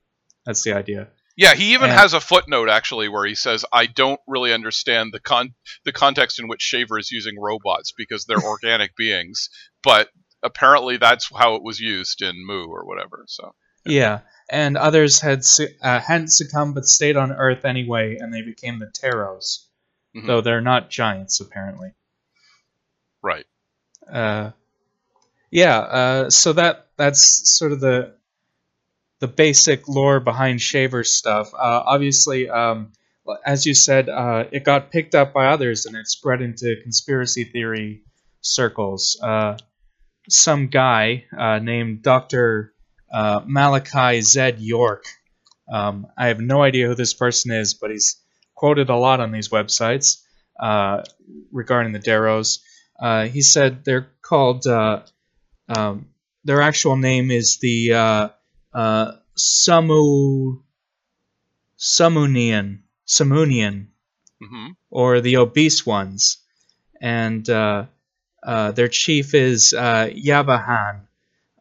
[0.46, 1.08] That's the idea.
[1.36, 5.12] Yeah, he even And- has a footnote actually where he says, "I don't really understand
[5.12, 5.54] the con
[5.84, 9.50] the context in which Shaver is using robots because they're organic beings,
[9.82, 10.08] but
[10.42, 13.54] apparently that's how it was used in Mu or whatever." So
[13.84, 18.42] Yeah, and others had su- uh, hadn't succumbed but stayed on Earth anyway, and they
[18.42, 19.66] became the Teros,
[20.16, 20.26] Mhm.
[20.26, 21.92] though they're not giants apparently.
[23.22, 23.46] right,
[24.10, 24.52] Uh,
[25.50, 28.14] yeah, uh, so that that's sort of the
[29.20, 31.52] the basic lore behind Shaver's stuff.
[31.54, 32.92] Uh, obviously, um,
[33.44, 37.44] as you said, uh, it got picked up by others and it spread into conspiracy
[37.44, 38.02] theory
[38.40, 39.18] circles.
[39.22, 39.56] Uh,
[40.28, 42.72] some guy uh, named Doctor
[43.12, 45.04] uh, Malachi Z York.
[45.72, 48.16] Um, I have no idea who this person is, but he's
[48.54, 50.22] quoted a lot on these websites
[50.60, 51.02] uh,
[51.50, 52.60] regarding the Deros.
[53.32, 54.66] He said they're called.
[54.66, 56.06] Um,
[56.44, 58.30] their actual name is the
[58.76, 60.62] uh, Samu
[61.78, 63.88] Samunian Samunian
[64.40, 66.38] hmm or the obese ones,
[67.00, 67.86] and uh,
[68.42, 71.00] uh, their chief is uh, Yabahan.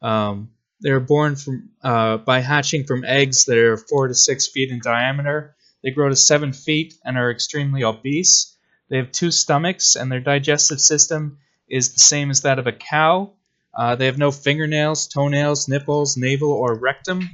[0.01, 0.51] Um,
[0.81, 4.79] they're born from uh, by hatching from eggs that are four to six feet in
[4.83, 5.55] diameter.
[5.83, 8.57] They grow to seven feet and are extremely obese.
[8.89, 12.73] They have two stomachs, and their digestive system is the same as that of a
[12.73, 13.33] cow.
[13.75, 17.29] Uh, they have no fingernails, toenails, nipples, navel, or rectum.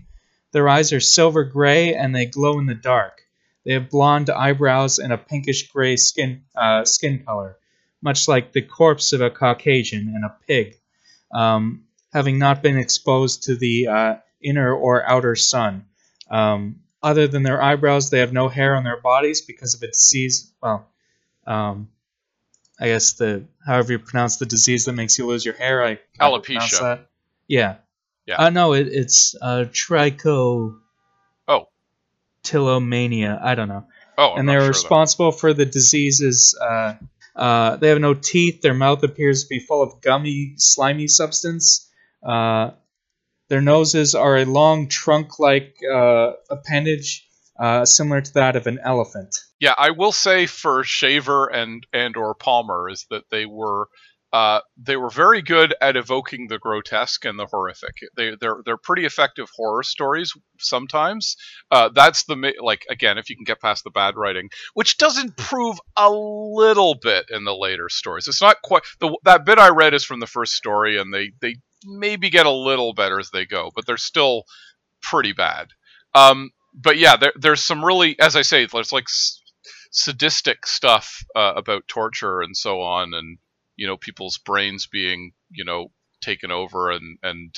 [0.52, 3.22] Their eyes are silver gray and they glow in the dark.
[3.64, 7.58] They have blonde eyebrows and a pinkish gray skin uh, skin color,
[8.02, 10.78] much like the corpse of a Caucasian and a pig,
[11.32, 15.86] um, having not been exposed to the uh, inner or outer sun.
[16.30, 19.88] Um, other than their eyebrows, they have no hair on their bodies because of a
[19.88, 20.52] disease.
[20.62, 20.88] Well,
[21.46, 21.90] um,
[22.82, 25.86] I guess the however you pronounce the disease that makes you lose your hair.
[25.86, 27.06] I Alopecia.
[27.48, 27.76] Yeah.
[28.26, 28.38] Yeah.
[28.38, 30.80] Uh, no, it, it's uh, tricho.
[31.48, 31.68] Oh.
[32.44, 33.40] Tilomania.
[33.42, 33.86] I don't know.
[34.18, 34.68] Oh, I'm and they're sure, though.
[34.70, 36.58] responsible for the diseases.
[36.60, 36.96] Uh,
[37.36, 38.62] uh, they have no teeth.
[38.62, 41.88] Their mouth appears to be full of gummy, slimy substance.
[42.24, 42.72] Uh,
[43.48, 47.28] their noses are a long trunk-like uh, appendage,
[47.60, 49.36] uh, similar to that of an elephant.
[49.62, 53.88] Yeah, I will say for Shaver and and or Palmer is that they were
[54.34, 57.94] uh, they were very good at evoking the grotesque and the horrific.
[58.18, 61.38] They they're they're pretty effective horror stories sometimes.
[61.70, 65.22] Uh, that's the like again if you can get past the bad writing, which does
[65.22, 68.28] improve a little bit in the later stories.
[68.28, 71.34] It's not quite the that bit I read is from the first story, and they
[71.40, 74.46] they maybe get a little better as they go, but they're still
[75.04, 75.68] pretty bad.
[76.16, 79.08] Um, but yeah, there, there's some really, as I say, there's like
[79.92, 83.38] sadistic stuff uh, about torture and so on, and
[83.76, 87.56] you know people's brains being you know taken over, and and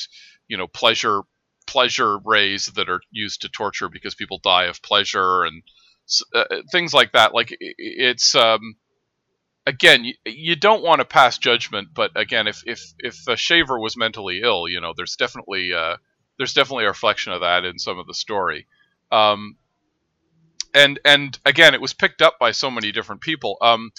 [0.47, 1.21] you know pleasure
[1.65, 5.63] pleasure rays that are used to torture because people die of pleasure and
[6.35, 7.33] uh, things like that.
[7.33, 8.75] Like it's um,
[9.65, 13.79] again, you, you don't want to pass judgment, but again, if if if a shaver
[13.79, 15.97] was mentally ill, you know, there's definitely uh,
[16.37, 18.67] there's definitely a reflection of that in some of the story.
[19.11, 19.57] Um,
[20.73, 23.57] and and again, it was picked up by so many different people.
[23.62, 23.91] Um,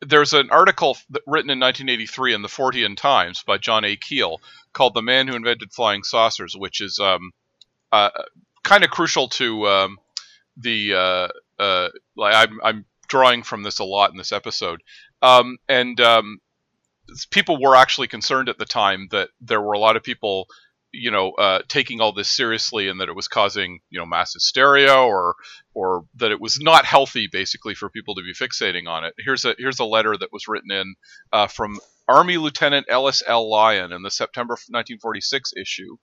[0.00, 3.96] there's an article written in 1983 in the Fortean Times by John A.
[3.96, 4.40] Keel
[4.72, 7.30] called "The Man Who Invented Flying Saucers," which is um,
[7.90, 8.10] uh,
[8.64, 9.98] kind of crucial to um,
[10.56, 10.94] the.
[10.94, 11.28] Uh,
[11.62, 14.82] uh, like I'm, I'm drawing from this a lot in this episode,
[15.20, 16.40] um, and um,
[17.30, 20.48] people were actually concerned at the time that there were a lot of people
[20.92, 24.34] you know uh, taking all this seriously and that it was causing you know mass
[24.34, 25.34] hysteria or
[25.74, 29.14] or that it was not healthy basically for people to be fixating on it.
[29.18, 30.94] Here's a here's a letter that was written in
[31.32, 31.78] uh, from
[32.08, 35.96] army lieutenant ellis l lyon in the september 1946 issue.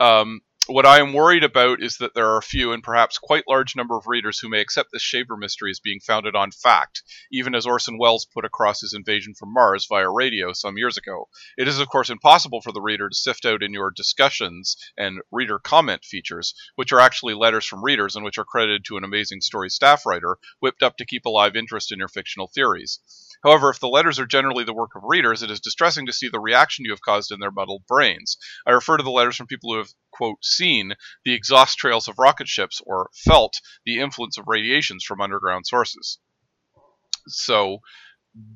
[0.00, 3.48] Um, what I am worried about is that there are a few and perhaps quite
[3.48, 7.02] large number of readers who may accept this Shaver mystery as being founded on fact,
[7.32, 11.28] even as Orson Welles put across his invasion from Mars via radio some years ago.
[11.58, 15.20] It is, of course, impossible for the reader to sift out in your discussions and
[15.32, 19.04] reader comment features, which are actually letters from readers and which are credited to an
[19.04, 23.00] amazing story staff writer, whipped up to keep alive interest in your fictional theories.
[23.42, 26.28] However, if the letters are generally the work of readers, it is distressing to see
[26.28, 28.36] the reaction you have caused in their muddled brains.
[28.66, 30.92] I refer to the letters from people who have, quote, seen
[31.24, 36.18] the exhaust trails of rocket ships or felt the influence of radiations from underground sources.
[37.26, 37.78] So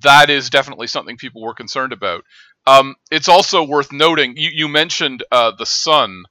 [0.03, 2.25] that is definitely something people were concerned about.
[2.67, 6.23] Um, it's also worth noting, you, you mentioned uh, the sun.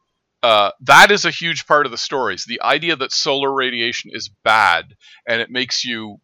[0.43, 2.45] Uh, that is a huge part of the stories.
[2.45, 4.85] The idea that solar radiation is bad
[5.27, 6.19] and it makes you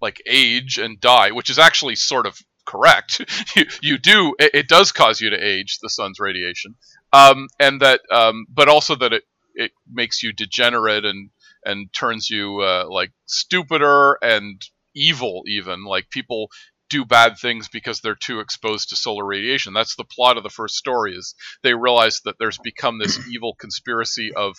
[0.00, 3.20] like age and die, which is actually sort of correct.
[3.56, 6.74] you, you do it, it, does cause you to age the sun's radiation,
[7.12, 11.30] um, and that um, but also that it it makes you degenerate and
[11.64, 14.62] and turns you uh, like stupider and
[14.94, 16.48] evil even like people
[16.88, 19.74] do bad things because they're too exposed to solar radiation.
[19.74, 23.54] That's the plot of the first story is they realize that there's become this evil
[23.58, 24.56] conspiracy of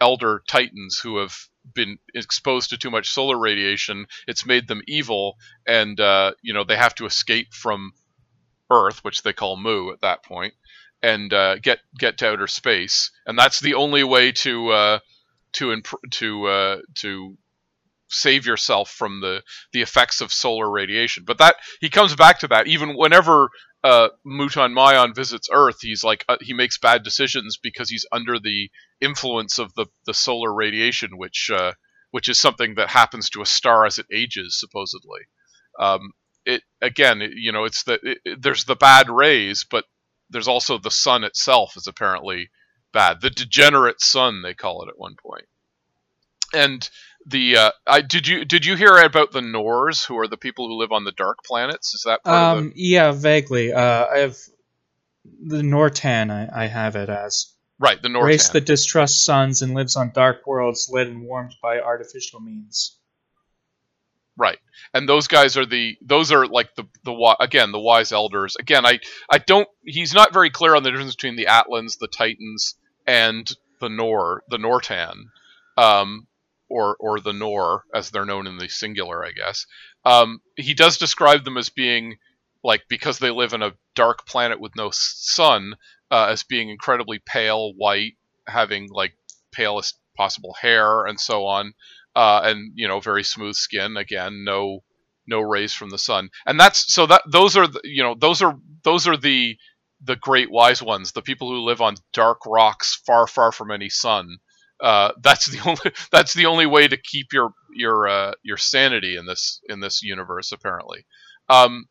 [0.00, 1.36] elder titans who have
[1.74, 4.06] been exposed to too much solar radiation.
[4.26, 5.36] It's made them evil,
[5.66, 7.92] and uh, you know they have to escape from
[8.70, 10.54] Earth, which they call Mu at that point,
[11.02, 13.10] and uh, get get to outer space.
[13.26, 14.98] And that's the only way to uh,
[15.54, 17.36] to imp- to uh, to
[18.08, 21.24] save yourself from the the effects of solar radiation.
[21.26, 23.50] But that he comes back to that even whenever
[23.82, 28.38] uh, Mutan Mion visits Earth, he's like uh, he makes bad decisions because he's under
[28.38, 31.72] the influence of the the solar radiation, which uh,
[32.10, 35.20] which is something that happens to a star as it ages, supposedly.
[35.78, 36.12] Um,
[36.44, 39.84] it again, it, you know, it's the it, there's the bad rays, but
[40.30, 42.50] there's also the sun itself is apparently
[42.92, 43.20] bad.
[43.20, 45.46] The degenerate sun, they call it at one point.
[46.52, 46.88] And
[47.26, 50.68] the uh, I did you did you hear about the Nors, who are the people
[50.68, 51.94] who live on the dark planets?
[51.94, 52.72] Is that um, the?
[52.76, 53.72] Yeah, vaguely.
[53.72, 54.36] Uh, I have
[55.24, 56.30] the Nortan.
[56.30, 60.12] I, I have it as right the Nortan race that distrusts suns and lives on
[60.14, 62.96] dark worlds lit and warmed by artificial means.
[64.36, 64.58] Right,
[64.94, 68.56] and those guys are the those are like the the again the wise elders.
[68.56, 69.68] Again, I I don't.
[69.84, 74.44] He's not very clear on the difference between the Atlans, the Titans, and the Nor
[74.48, 75.14] the Nortan.
[75.76, 76.26] Um,
[76.70, 79.66] or or the Nor, as they're known in the singular, I guess.
[80.04, 82.16] Um, he does describe them as being
[82.62, 85.74] like because they live in a dark planet with no sun,
[86.10, 88.14] uh, as being incredibly pale, white,
[88.46, 89.12] having like
[89.52, 91.72] palest possible hair and so on,
[92.16, 93.96] uh, and you know very smooth skin.
[93.96, 94.80] Again, no
[95.26, 98.42] no rays from the sun, and that's so that those are the, you know those
[98.42, 99.56] are those are the
[100.02, 103.90] the great wise ones, the people who live on dark rocks far far from any
[103.90, 104.38] sun
[104.80, 109.16] uh, that's the only that's the only way to keep your your uh, your sanity
[109.16, 111.04] in this in this universe apparently.
[111.48, 111.86] Um,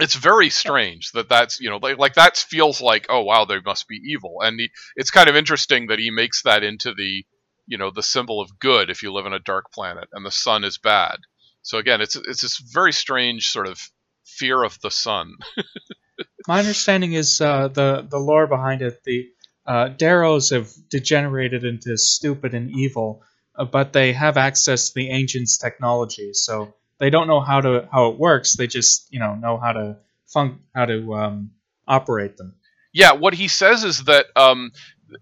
[0.00, 3.60] it's very strange that that's you know like, like that feels like oh wow they
[3.64, 7.24] must be evil and he, it's kind of interesting that he makes that into the
[7.68, 10.30] you know the symbol of good if you live on a dark planet and the
[10.32, 11.18] sun is bad.
[11.62, 13.78] So again, it's it's this very strange sort of
[14.24, 15.34] fear of the sun.
[16.48, 19.04] My understanding is uh, the the lore behind it.
[19.04, 19.28] The
[19.66, 23.22] uh, Deros have degenerated into stupid and evil,
[23.54, 27.88] uh, but they have access to the ancients' technology, so they don't know how to
[27.90, 28.56] how it works.
[28.56, 29.96] They just you know know how to
[30.26, 31.50] fun how to um,
[31.86, 32.54] operate them.
[32.92, 34.72] Yeah, what he says is that um,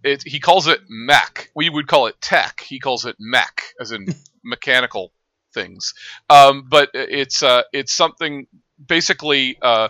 [0.03, 1.51] it, he calls it mech.
[1.55, 2.61] We would call it tech.
[2.61, 4.07] He calls it mech, as in
[4.44, 5.12] mechanical
[5.53, 5.94] things.
[6.30, 8.46] Um, but it's uh, it's something
[8.84, 9.88] basically uh,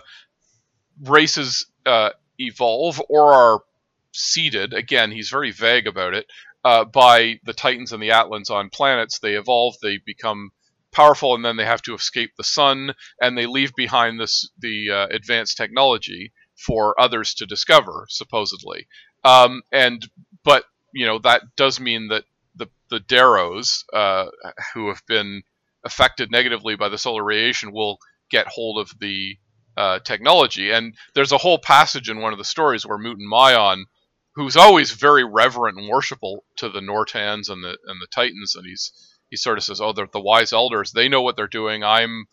[1.03, 3.59] races uh, evolve or are
[4.13, 4.73] seeded.
[4.73, 6.25] Again, he's very vague about it.
[6.63, 10.51] Uh, by the Titans and the Atlans on planets, they evolve, they become
[10.97, 14.89] powerful, and then they have to escape the sun, and they leave behind this the
[14.91, 16.33] uh, advanced technology
[16.65, 18.87] for others to discover, supposedly.
[19.23, 20.07] Um, and
[20.43, 22.23] but you know that does mean that
[22.55, 24.25] the the Deros, uh,
[24.73, 25.43] who have been
[25.85, 27.99] affected negatively by the solar radiation, will
[28.31, 29.37] get hold of the
[29.77, 30.71] uh, technology.
[30.71, 33.83] And there's a whole passage in one of the stories where Mutan Mion,
[34.35, 38.65] who's always very reverent and worshipful to the Nortans and the and the Titans, and
[38.65, 38.91] he's
[39.29, 40.91] he sort of says, "Oh, they're the wise elders.
[40.91, 41.83] They know what they're doing.
[41.83, 42.25] I'm."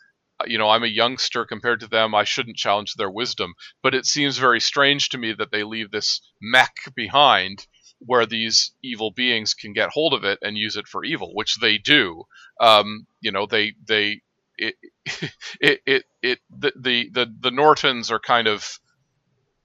[0.47, 2.13] You know, I'm a youngster compared to them.
[2.13, 3.55] I shouldn't challenge their wisdom.
[3.85, 7.69] But it seems very strange to me that they leave this mech behind
[8.01, 11.57] where these evil beings can get hold of it and use it for evil, which
[11.61, 12.25] they do.
[12.61, 14.23] Um, you know, they they
[14.59, 14.75] it
[15.61, 18.79] it it, it the, the the the Nortans are kind of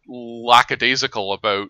[0.08, 1.70] lackadaisical about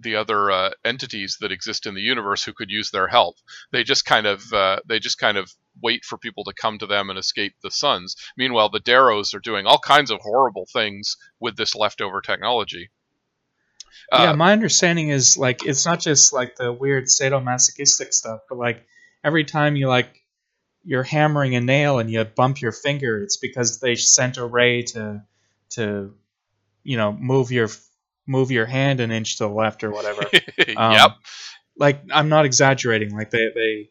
[0.00, 3.36] the other uh, entities that exist in the universe who could use their help.
[3.72, 5.50] They just kind of uh, they just kind of
[5.82, 8.16] wait for people to come to them and escape the suns.
[8.36, 12.90] Meanwhile, the Deros are doing all kinds of horrible things with this leftover technology.
[14.10, 18.58] Uh, yeah, my understanding is like it's not just like the weird sadomasochistic stuff, but
[18.58, 18.86] like
[19.22, 20.24] every time you like
[20.84, 24.82] you're hammering a nail and you bump your finger, it's because they sent a ray
[24.82, 25.22] to
[25.70, 26.14] to
[26.82, 27.68] you know move your
[28.28, 30.22] move your hand an inch to the left or whatever.
[30.76, 31.10] um, yep.
[31.76, 33.16] Like I'm not exaggerating.
[33.16, 33.90] Like they they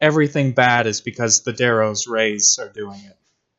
[0.00, 3.16] everything bad is because the Dero's rays are doing it.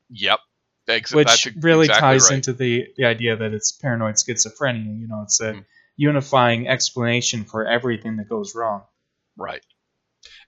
[0.10, 0.40] Yep.
[0.88, 2.36] Ex- Which really exactly ties right.
[2.36, 5.00] into the the idea that it's paranoid schizophrenia.
[5.00, 5.66] You know, it's a mm
[6.02, 8.82] unifying explanation for everything that goes wrong.
[9.38, 9.64] Right.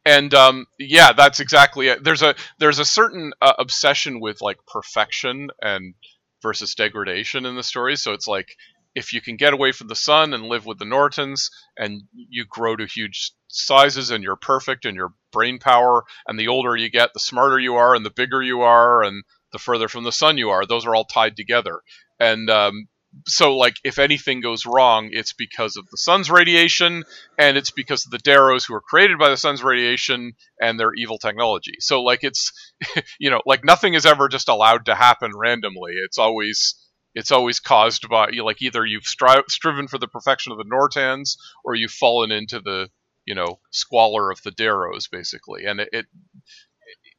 [0.03, 2.03] And um, yeah, that's exactly it.
[2.03, 5.93] There's a there's a certain uh, obsession with like perfection and
[6.41, 7.95] versus degradation in the story.
[7.95, 8.57] So it's like
[8.95, 12.45] if you can get away from the sun and live with the Nortans, and you
[12.47, 16.89] grow to huge sizes, and you're perfect, and your brain power, and the older you
[16.89, 20.11] get, the smarter you are, and the bigger you are, and the further from the
[20.11, 20.65] sun you are.
[20.65, 21.81] Those are all tied together.
[22.19, 22.87] And um,
[23.27, 27.03] so like if anything goes wrong, it's because of the sun's radiation,
[27.37, 30.93] and it's because of the Deros who are created by the sun's radiation and their
[30.93, 31.75] evil technology.
[31.79, 32.51] So like it's
[33.19, 35.93] you know like nothing is ever just allowed to happen randomly.
[36.05, 36.75] It's always
[37.15, 41.37] it's always caused by like either you've stri- striven for the perfection of the Nortans
[41.63, 42.89] or you've fallen into the
[43.25, 46.05] you know squalor of the Deros basically, and it, it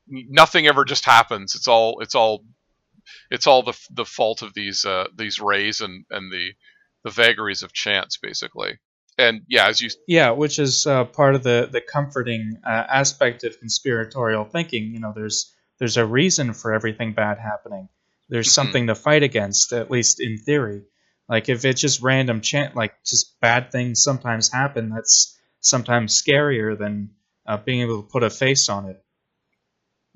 [0.06, 1.54] nothing ever just happens.
[1.54, 2.44] It's all it's all
[3.30, 6.52] it's all the the fault of these uh, these rays and and the
[7.04, 8.78] the vagaries of chance basically.
[9.16, 13.44] And yeah, as you yeah, which is uh, part of the the comforting uh, aspect
[13.44, 14.92] of conspiratorial thinking.
[14.92, 17.88] You know, there's there's a reason for everything bad happening.
[18.28, 18.52] There's mm-hmm.
[18.52, 20.82] something to fight against, at least in theory.
[21.28, 24.90] Like if it's just random chance, like just bad things sometimes happen.
[24.90, 27.10] That's sometimes scarier than
[27.46, 29.02] uh, being able to put a face on it.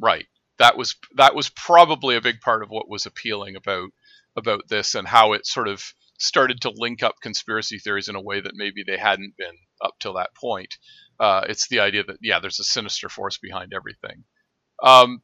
[0.00, 0.26] Right
[0.59, 3.90] that was that was probably a big part of what was appealing about
[4.36, 5.82] about this and how it sort of
[6.18, 9.94] started to link up conspiracy theories in a way that maybe they hadn't been up
[10.00, 10.76] till that point.
[11.18, 14.24] Uh, it's the idea that yeah, there's a sinister force behind everything.
[14.82, 15.22] Um,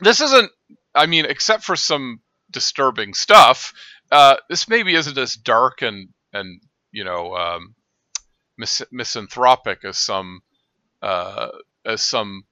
[0.00, 0.50] this isn't,
[0.98, 2.20] I mean, except for some
[2.50, 3.72] disturbing stuff.
[4.10, 6.60] Uh, this maybe isn't as dark and and
[6.92, 7.74] you know um,
[8.56, 10.40] mis- misanthropic as some
[11.02, 11.48] uh,
[11.84, 12.44] as some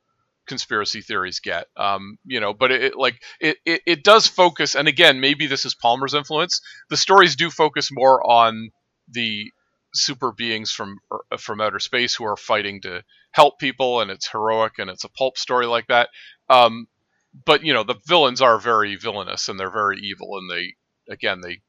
[0.46, 1.66] conspiracy theories get.
[1.76, 5.64] Um, you know, but it, like it, it, it does focus, and again, maybe this
[5.64, 6.60] is Palmer's influence.
[6.88, 8.70] The stories do focus more on
[9.08, 9.50] the
[9.94, 14.30] super beings from er, from outer space who are fighting to help people, and it's
[14.30, 16.10] heroic, and it's a pulp story like that.
[16.48, 16.86] Um,
[17.44, 20.74] but you know, the villains are very villainous, and they're very evil, and they
[21.12, 21.60] again they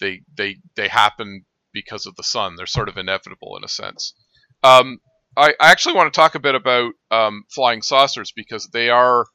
[0.00, 2.56] they they they happen because of the sun.
[2.56, 4.14] They're sort of inevitable in a sense.
[4.62, 4.98] Um,
[5.36, 9.26] I, I actually want to talk a bit about um, flying saucers because they are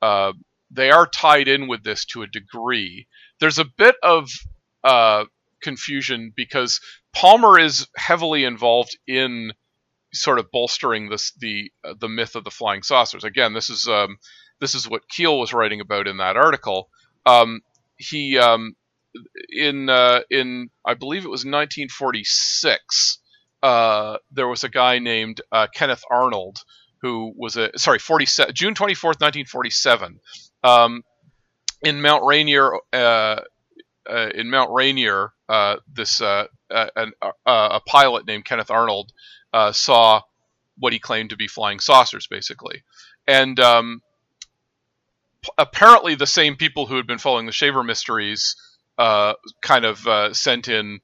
[0.00, 0.32] uh,
[0.70, 3.06] they are tied in with this to a degree.
[3.40, 4.30] There's a bit of
[4.84, 5.24] uh,
[5.62, 6.80] confusion because
[7.12, 9.52] Palmer is heavily involved in
[10.14, 13.24] sort of bolstering this the uh, the myth of the flying saucers.
[13.24, 14.16] Again, this is um,
[14.62, 16.88] this is what Keel was writing about in that article.
[17.26, 17.62] Um,
[17.96, 18.76] he um,
[19.50, 23.18] in uh, in I believe it was 1946
[23.62, 26.58] uh, there was a guy named uh, Kenneth Arnold
[27.02, 30.20] who was a sorry 47 June 24th 1947
[30.62, 31.02] um,
[31.82, 33.40] in Mount Rainier uh,
[34.08, 37.12] uh in Mount Rainier uh, this an,
[37.46, 39.12] a pilot named Kenneth Arnold
[39.72, 40.20] saw
[40.78, 42.84] what he claimed to be flying saucers basically
[43.26, 44.00] and um,
[45.58, 48.56] apparently the same people who had been following the Shaver mysteries
[48.98, 51.00] kind of sent in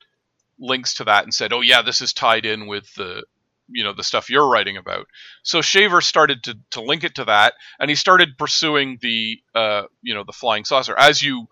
[0.59, 3.25] links to that and said, "Oh yeah, this is tied in with the
[3.71, 5.07] you know the stuff you're writing about."
[5.43, 9.83] So Shaver started to to link it to that, and he started pursuing the uh,
[10.03, 10.95] you know the flying saucer.
[10.99, 11.49] As you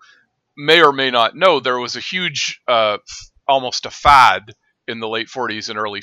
[0.56, 2.98] may or may not know, there was a huge, uh,
[3.46, 4.54] almost a fad
[4.88, 6.02] in the late 40s and early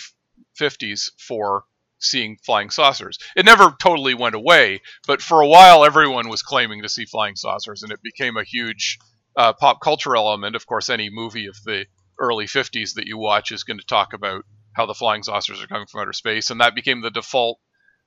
[0.59, 1.63] 50s for
[2.03, 3.17] seeing flying saucers.
[3.35, 7.35] It never totally went away, but for a while everyone was claiming to see flying
[7.35, 8.99] saucers, and it became a huge
[9.35, 10.55] uh, pop culture element.
[10.55, 11.85] Of course, any movie of the
[12.19, 14.43] early 50s that you watch is going to talk about
[14.73, 17.59] how the flying saucers are coming from outer space, and that became the default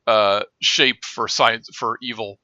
[0.06, 2.38] uh, shape for science for evil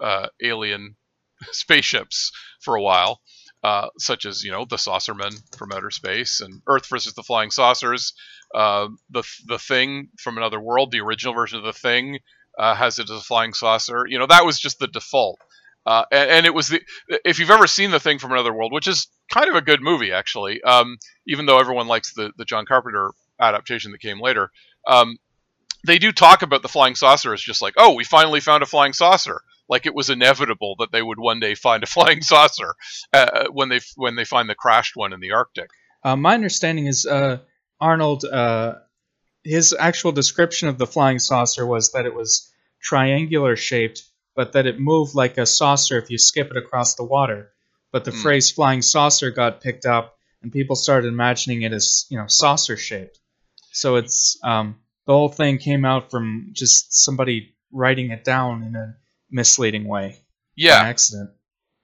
[0.00, 0.96] uh, alien
[1.52, 3.20] spaceships for a while,
[3.62, 7.50] uh, such as you know the Saucermen from outer space and Earth versus the Flying
[7.50, 8.14] Saucers.
[8.54, 12.18] Uh, the the Thing from another world, the original version of the Thing,
[12.58, 14.04] uh, has it as a flying saucer.
[14.06, 15.38] You know that was just the default.
[15.84, 16.80] Uh, and, and, it was the
[17.24, 19.82] if you've ever seen the thing from another world, which is kind of a good
[19.82, 20.96] movie actually, um,
[21.26, 23.10] even though everyone likes the the John Carpenter
[23.40, 24.50] adaptation that came later.
[24.86, 25.16] Um,
[25.84, 28.66] they do talk about the flying saucer as just like, oh, we finally found a
[28.66, 29.42] flying saucer.
[29.72, 32.74] Like it was inevitable that they would one day find a flying saucer
[33.12, 35.70] uh, when they when they find the crashed one in the Arctic.
[36.04, 37.38] Uh, my understanding is uh,
[37.80, 38.24] Arnold.
[38.24, 38.74] Uh,
[39.44, 44.02] his actual description of the flying saucer was that it was triangular shaped
[44.34, 47.52] but that it moved like a saucer if you skip it across the water.
[47.90, 48.22] But the mm.
[48.22, 52.76] phrase flying saucer got picked up, and people started imagining it as you know saucer
[52.76, 53.18] shaped.
[53.72, 58.76] So it's um, the whole thing came out from just somebody writing it down in
[58.76, 58.96] a
[59.32, 60.22] misleading way.
[60.54, 61.30] Yeah, accident.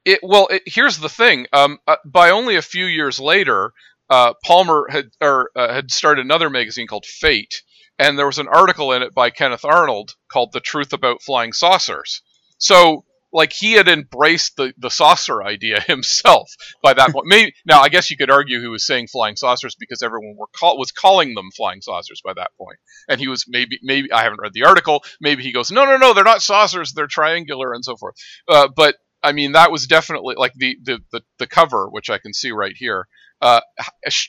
[0.04, 1.46] It well, it, here's the thing.
[1.52, 3.72] Um, uh, by only a few years later,
[4.10, 7.62] uh, Palmer had or uh, had started another magazine called Fate,
[7.98, 11.52] and there was an article in it by Kenneth Arnold called "The Truth About Flying
[11.52, 12.22] Saucers."
[12.58, 16.50] So like he had embraced the, the saucer idea himself
[16.82, 17.26] by that point.
[17.26, 20.46] Maybe now I guess you could argue he was saying flying saucers because everyone were
[20.54, 22.78] call, was calling them flying saucers by that point.
[23.08, 25.02] And he was maybe maybe I haven't read the article.
[25.20, 28.14] Maybe he goes no no no they're not saucers they're triangular and so forth.
[28.48, 32.18] Uh, but I mean that was definitely like the the the, the cover which I
[32.18, 33.06] can see right here
[33.40, 33.60] uh,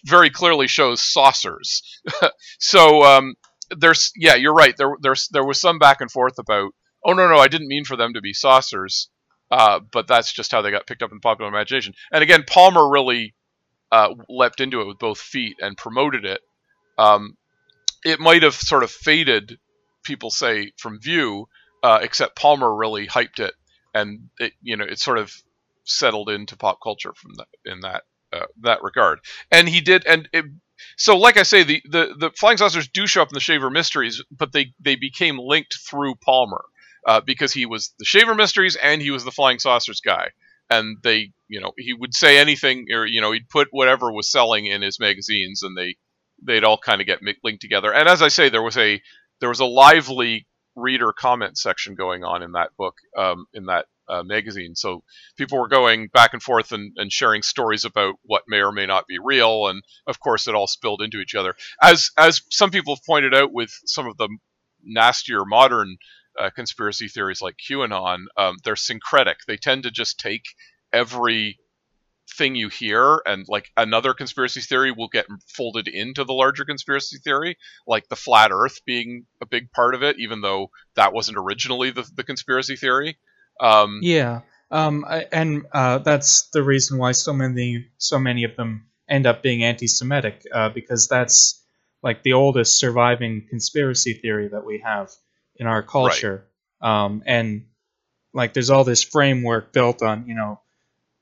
[0.05, 1.81] very clearly shows saucers.
[2.59, 3.35] so um,
[3.77, 6.71] there's yeah you're right there there's there was some back and forth about
[7.05, 9.09] oh no no I didn't mean for them to be saucers,
[9.51, 11.93] uh, but that's just how they got picked up in popular imagination.
[12.11, 13.33] And again, Palmer really
[13.91, 16.41] uh, leapt into it with both feet and promoted it.
[16.97, 17.37] Um,
[18.05, 19.57] it might have sort of faded,
[20.03, 21.47] people say, from view,
[21.83, 23.53] uh, except Palmer really hyped it,
[23.93, 25.33] and it you know it sort of
[25.85, 29.19] settled into pop culture from that in that uh, that regard.
[29.51, 30.45] And he did, and it,
[30.97, 33.69] so like I say, the, the the flying saucers do show up in the Shaver
[33.69, 36.63] Mysteries, but they they became linked through Palmer
[37.05, 40.29] uh, because he was the Shaver Mysteries and he was the Flying Saucers guy.
[40.69, 44.31] And they, you know, he would say anything, or you know, he'd put whatever was
[44.31, 45.95] selling in his magazines, and they
[46.45, 47.91] they'd all kind of get linked together.
[47.91, 49.01] And as I say, there was a
[49.39, 50.45] there was a lively
[50.75, 54.75] reader comment section going on in that book, um, in that uh, magazine.
[54.75, 55.03] So
[55.37, 58.85] people were going back and forth and, and, sharing stories about what may or may
[58.85, 61.53] not be real, and of course, it all spilled into each other.
[61.81, 64.29] As as some people have pointed out with some of the
[64.83, 65.97] nastier modern
[66.39, 69.37] uh, conspiracy theories like QAnon, um, they're syncretic.
[69.47, 70.45] They tend to just take
[70.91, 71.59] every
[72.37, 77.17] thing you hear and like another conspiracy theory will get folded into the larger conspiracy
[77.17, 81.35] theory like the flat earth being a big part of it even though that wasn't
[81.37, 83.17] originally the, the conspiracy theory
[83.59, 88.85] um, yeah um, and uh, that's the reason why so many so many of them
[89.09, 91.65] end up being anti-semitic uh, because that's
[92.03, 95.09] like the oldest surviving conspiracy theory that we have
[95.59, 96.45] in our culture.
[96.81, 97.05] Right.
[97.05, 97.65] Um, and
[98.33, 100.61] like there's all this framework built on, you know,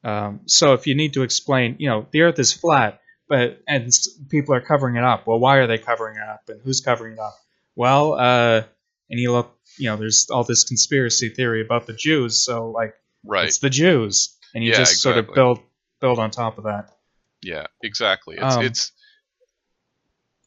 [0.03, 3.91] um, so if you need to explain, you know, the earth is flat, but and
[4.29, 5.27] people are covering it up.
[5.27, 7.35] Well, why are they covering it up and who's covering it up?
[7.75, 8.63] Well, uh,
[9.09, 12.93] and you look, you know, there's all this conspiracy theory about the Jews, so like
[13.25, 13.47] right.
[13.47, 15.21] it's the Jews and you yeah, just exactly.
[15.21, 15.59] sort of build
[15.99, 16.89] build on top of that.
[17.41, 18.38] Yeah, exactly.
[18.38, 18.91] It's um, it's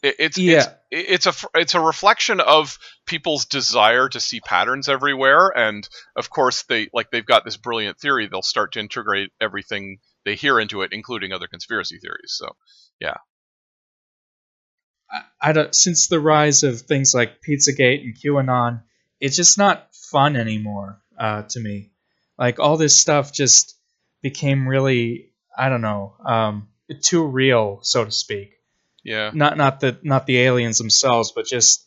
[0.03, 0.67] it, it's yeah.
[0.91, 6.31] It's, it's a it's a reflection of people's desire to see patterns everywhere, and of
[6.31, 8.27] course they like they've got this brilliant theory.
[8.27, 12.35] They'll start to integrate everything they hear into it, including other conspiracy theories.
[12.37, 12.49] So,
[13.01, 13.17] yeah.
[15.11, 15.75] I, I don't.
[15.75, 18.83] Since the rise of things like PizzaGate and QAnon,
[19.21, 21.93] it's just not fun anymore uh, to me.
[22.39, 23.77] Like all this stuff just
[24.23, 26.69] became really, I don't know, um,
[27.03, 28.55] too real, so to speak.
[29.05, 29.31] Yeah.
[29.35, 31.87] Not not the not the aliens themselves, but just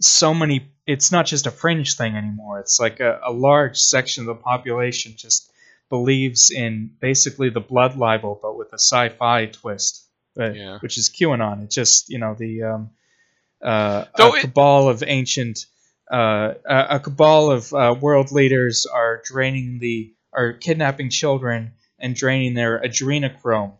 [0.00, 0.70] so many.
[0.86, 2.60] It's not just a fringe thing anymore.
[2.60, 5.50] It's like a, a large section of the population just
[5.88, 10.06] believes in basically the blood libel, but with a sci-fi twist,
[10.36, 10.54] right?
[10.54, 10.78] yeah.
[10.80, 11.64] which is QAnon.
[11.64, 12.90] It's just you know the um,
[13.64, 15.66] uh, a it, cabal of ancient,
[16.12, 22.14] uh, a, a cabal of uh, world leaders are draining the, are kidnapping children and
[22.14, 23.72] draining their adrenochrome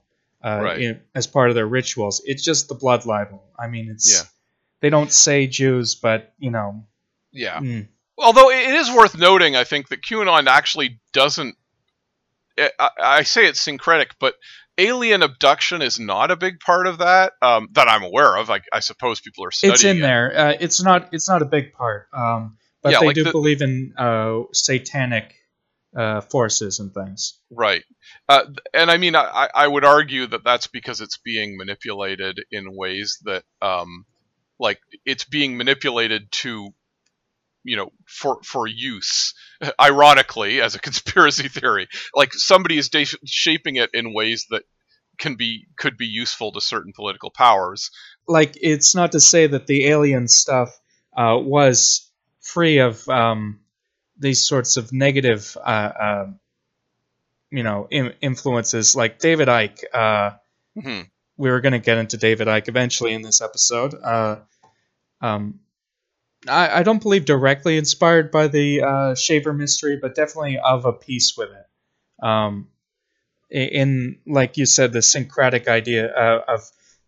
[0.45, 0.79] uh, right.
[0.81, 2.23] you know, as part of their rituals.
[2.25, 3.43] It's just the blood libel.
[3.59, 4.29] I mean, it's yeah.
[4.83, 6.85] they don't say Jews, but you know,
[7.33, 7.59] Yeah.
[7.61, 7.89] mm,
[8.19, 11.57] Although it is worth noting, I think that QAnon actually doesn't.
[12.59, 14.35] I, I- I say it's syncretic, but
[14.79, 18.51] alien abduction is not a big part of that um, that I'm aware of.
[18.51, 19.75] I, I suppose people are studying.
[19.75, 20.01] it's in it.
[20.01, 20.39] there.
[20.39, 21.09] Uh, it's not.
[21.13, 22.07] It's not a big part.
[22.13, 25.35] Um, but Yeah, they like do the- believe in uh, satanic
[25.97, 27.39] uh, forces and things.
[27.51, 27.83] Right.
[28.29, 32.75] Uh, and I mean, I, I would argue that that's because it's being manipulated in
[32.75, 34.05] ways that, um,
[34.59, 36.71] like, it's being manipulated to,
[37.65, 39.35] you know, for for use.
[39.81, 44.63] Ironically, as a conspiracy theory, like somebody is da- shaping it in ways that
[45.19, 47.91] can be could be useful to certain political powers.
[48.27, 50.71] like it's not to say that the alien stuff
[51.17, 53.61] uh, was free of um,
[54.19, 55.61] these sorts of negative, uh,
[56.01, 56.27] uh,
[57.51, 58.95] you know, in- influences.
[58.97, 60.31] Like David Icke, uh,
[60.77, 61.09] Mhm.
[61.37, 63.95] we were going to get into David Icke eventually in this episode.
[63.95, 64.41] Uh,
[65.21, 65.61] um,
[66.49, 70.93] I, I don't believe directly inspired by the uh, Shaver mystery, but definitely of a
[70.93, 72.25] piece with it.
[72.25, 72.69] Um,
[73.51, 76.61] in like you said, the syncretic idea uh, of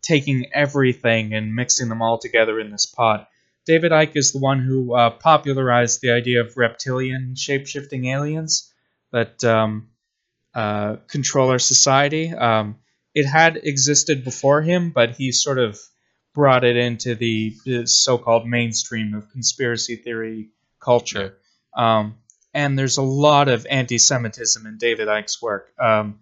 [0.02, 3.28] taking everything and mixing them all together in this pot.
[3.66, 8.72] David Icke is the one who uh, popularized the idea of reptilian shape-shifting aliens
[9.12, 9.88] that um,
[10.54, 12.32] uh, control our society.
[12.32, 12.76] Um,
[13.12, 15.80] it had existed before him, but he sort of
[16.32, 17.56] brought it into the,
[17.86, 21.36] so-called mainstream of conspiracy theory culture.
[21.74, 22.16] Um,
[22.54, 25.72] and there's a lot of anti-Semitism in David Icke's work.
[25.78, 26.20] Um,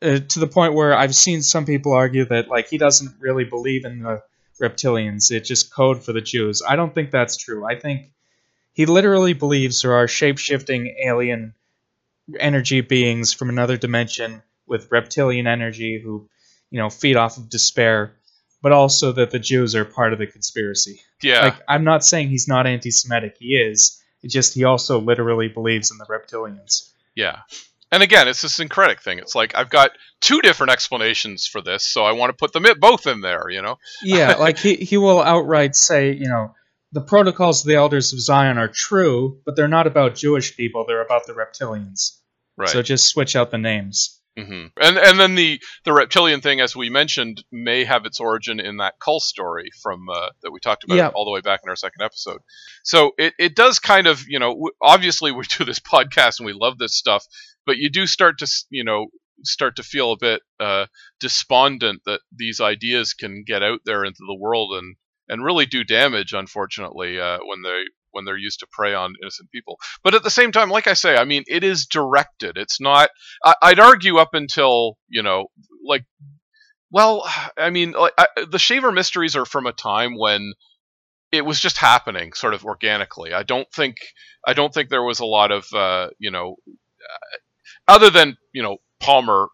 [0.00, 3.44] uh, to the point where I've seen some people argue that like he doesn't really
[3.44, 4.22] believe in the
[4.58, 6.62] reptilians; it's just code for the Jews.
[6.66, 7.64] I don't think that's true.
[7.64, 8.10] I think
[8.72, 11.54] he literally believes there are shape-shifting alien
[12.38, 16.28] energy beings from another dimension with reptilian energy who,
[16.70, 18.12] you know, feed off of despair,
[18.62, 21.00] but also that the Jews are part of the conspiracy.
[21.22, 21.40] Yeah.
[21.42, 24.02] Like I'm not saying he's not anti-Semitic; he is.
[24.22, 26.90] It's just he also literally believes in the reptilians.
[27.14, 27.40] Yeah.
[27.90, 29.18] And again, it's a syncretic thing.
[29.18, 32.66] It's like I've got two different explanations for this, so I want to put them
[32.78, 33.48] both in there.
[33.48, 33.78] You know.
[34.02, 36.54] yeah, like he, he will outright say, you know,
[36.92, 40.84] the protocols of the elders of Zion are true, but they're not about Jewish people,
[40.86, 42.18] they're about the reptilians.
[42.56, 42.68] Right.
[42.68, 44.20] So just switch out the names.
[44.36, 48.58] hmm And and then the the reptilian thing, as we mentioned, may have its origin
[48.60, 51.08] in that Kull story from uh, that we talked about Yeah.
[51.08, 52.40] all the way back in our second episode.
[52.82, 56.52] So it, it does kind of you know obviously we do this podcast and we
[56.52, 57.24] love this stuff,
[57.68, 59.06] but you do start to you know
[59.44, 60.86] start to feel a bit uh,
[61.20, 64.96] despondent that these ideas can get out there into the world and
[65.28, 69.50] and really do damage, unfortunately, uh, when they when they're used to prey on innocent
[69.50, 69.78] people.
[70.02, 72.56] But at the same time, like I say, I mean, it is directed.
[72.56, 73.10] It's not.
[73.44, 75.48] I, I'd argue up until you know,
[75.84, 76.04] like,
[76.90, 80.54] well, I mean, like, I, the Shaver mysteries are from a time when
[81.30, 83.34] it was just happening, sort of organically.
[83.34, 83.96] I don't think
[84.46, 87.36] I don't think there was a lot of uh, you know, uh,
[87.88, 89.48] other than you know Palmer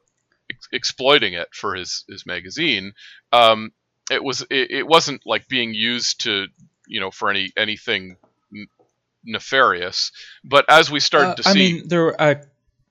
[0.51, 2.93] ex- exploiting it for his his magazine.
[3.33, 3.73] Um,
[4.11, 6.47] it was it, it wasn't like being used to
[6.87, 8.17] you know for any anything
[9.25, 10.13] nefarious.
[10.45, 12.21] But as we started Uh, to I see, mean, there.
[12.21, 12.35] Uh,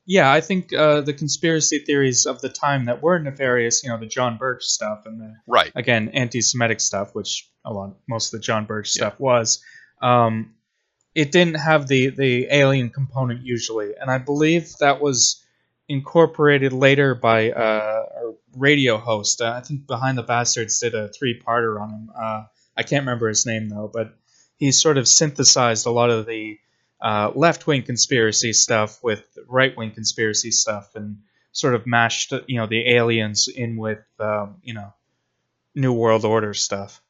[0.05, 3.97] yeah, I think uh, the conspiracy theories of the time that were nefarious, you know,
[3.97, 8.39] the John Birch stuff and the right, again anti-Semitic stuff, which a lot most of
[8.39, 9.63] the John Birch stuff was.
[10.01, 10.55] Um,
[11.15, 15.43] it didn't have the the alien component usually, and I believe that was
[15.87, 19.41] incorporated later by uh, a radio host.
[19.41, 22.11] Uh, I think Behind the Bastards did a three-parter on him.
[22.15, 22.43] Uh,
[22.75, 24.15] I can't remember his name though, but
[24.57, 26.57] he sort of synthesized a lot of the
[27.01, 31.17] uh, left-wing conspiracy stuff with right-wing conspiracy stuff, and
[31.51, 34.93] sort of mashed you know the aliens in with um, you know
[35.75, 37.02] New World Order stuff.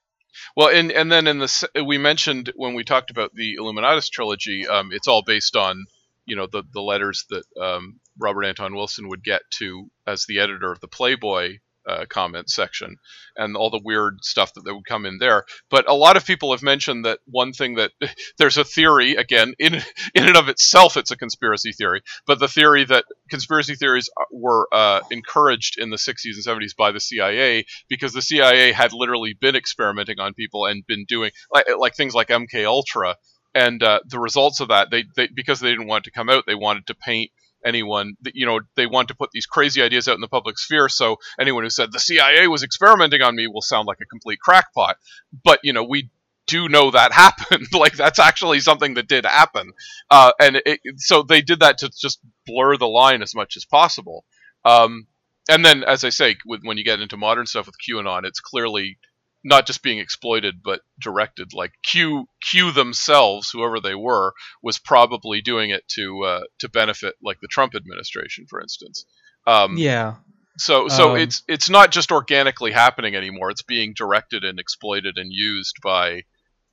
[0.56, 4.68] Well, and and then in the we mentioned when we talked about the Illuminatus trilogy,
[4.68, 5.86] um, it's all based on
[6.26, 10.40] you know the the letters that um, Robert Anton Wilson would get to as the
[10.40, 11.58] editor of the Playboy
[11.88, 12.98] uh, comment section,
[13.36, 15.46] and all the weird stuff that, that would come in there.
[15.70, 17.92] But a lot of people have mentioned that one thing that
[18.38, 22.48] there's a theory again in in and of itself, it's a conspiracy theory, but the
[22.48, 27.66] theory that conspiracy theories were uh, encouraged in the 60s and 70s by the CIA
[27.88, 32.14] because the CIA had literally been experimenting on people and been doing like, like things
[32.14, 33.16] like MK Ultra,
[33.56, 36.30] and uh, the results of that they, they because they didn't want it to come
[36.30, 37.32] out, they wanted to paint
[37.66, 40.58] anyone that you know they want to put these crazy ideas out in the public
[40.58, 40.90] sphere.
[40.90, 44.40] So anyone who said the CIA was experimenting on me will sound like a complete
[44.40, 44.98] crackpot.
[45.44, 46.10] But you know we
[46.48, 47.68] do know that happened.
[47.74, 49.72] Like that's actually something that did happen.
[50.10, 53.66] Uh, and it, so they did that to just blur the line as much as
[53.66, 54.26] possible.
[54.66, 55.08] Um,
[55.50, 58.40] and then as I say with, when you get into modern stuff with QAnon it's
[58.40, 58.98] clearly
[59.44, 61.54] not just being exploited but directed.
[61.54, 67.16] Like Q Q themselves, whoever they were, was probably doing it to uh, to benefit
[67.24, 69.06] like the Trump administration, for instance.
[69.46, 70.16] Um, yeah.
[70.58, 73.50] So so Um, it's it's not just organically happening anymore.
[73.50, 76.24] It's being directed and exploited and used by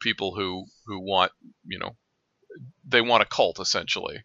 [0.01, 1.33] people who who want
[1.65, 1.97] you know
[2.87, 4.23] they want a cult essentially.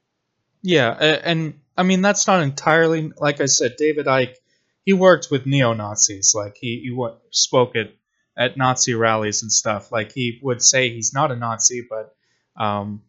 [0.61, 3.75] Yeah, and I mean that's not entirely like I said.
[3.77, 4.35] David Icke,
[4.83, 6.33] he worked with neo Nazis.
[6.35, 7.93] Like he he spoke at
[8.37, 9.91] at Nazi rallies and stuff.
[9.91, 12.15] Like he would say he's not a Nazi, but
[12.61, 13.01] um,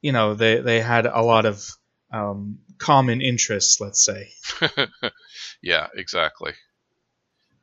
[0.00, 1.68] you know they they had a lot of
[2.12, 3.80] um, common interests.
[3.80, 4.30] Let's say.
[5.62, 6.52] yeah, exactly.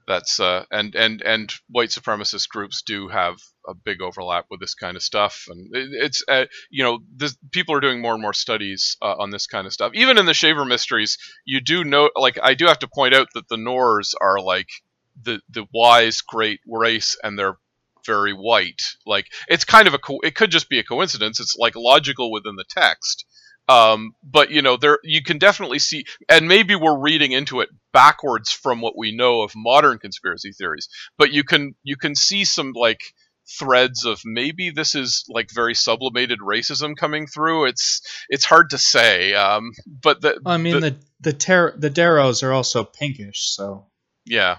[0.06, 3.38] That's uh, and and and white supremacist groups do have
[3.68, 7.38] a big overlap with this kind of stuff, and it, it's uh, you know this,
[7.52, 9.94] people are doing more and more studies uh, on this kind of stuff.
[9.96, 13.30] Even in the Shaver mysteries, you do know like I do have to point out
[13.34, 14.68] that the Nors are like
[15.22, 17.57] the the wise great race, and they're
[18.05, 18.82] very white.
[19.05, 21.39] Like it's kind of a co- it could just be a coincidence.
[21.39, 23.26] It's like logical within the text.
[23.70, 27.70] Um, but you know, there you can definitely see, and maybe we're reading into it
[27.93, 30.89] backwards from what we know of modern conspiracy theories.
[31.18, 33.01] But you can you can see some like
[33.57, 37.66] threads of maybe this is like very sublimated racism coming through.
[37.66, 39.34] It's it's hard to say.
[39.34, 43.86] Um, but the I mean the the ter- the Deros are also pinkish, so
[44.26, 44.57] yeah,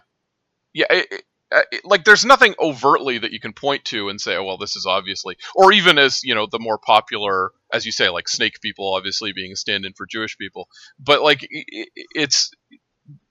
[0.74, 0.86] yeah.
[0.90, 4.44] It, it, uh, like there's nothing overtly that you can point to and say, oh
[4.44, 8.08] well, this is obviously, or even as you know, the more popular, as you say,
[8.10, 10.68] like snake people, obviously being a stand-in for Jewish people.
[10.98, 12.50] But like, i- i- it's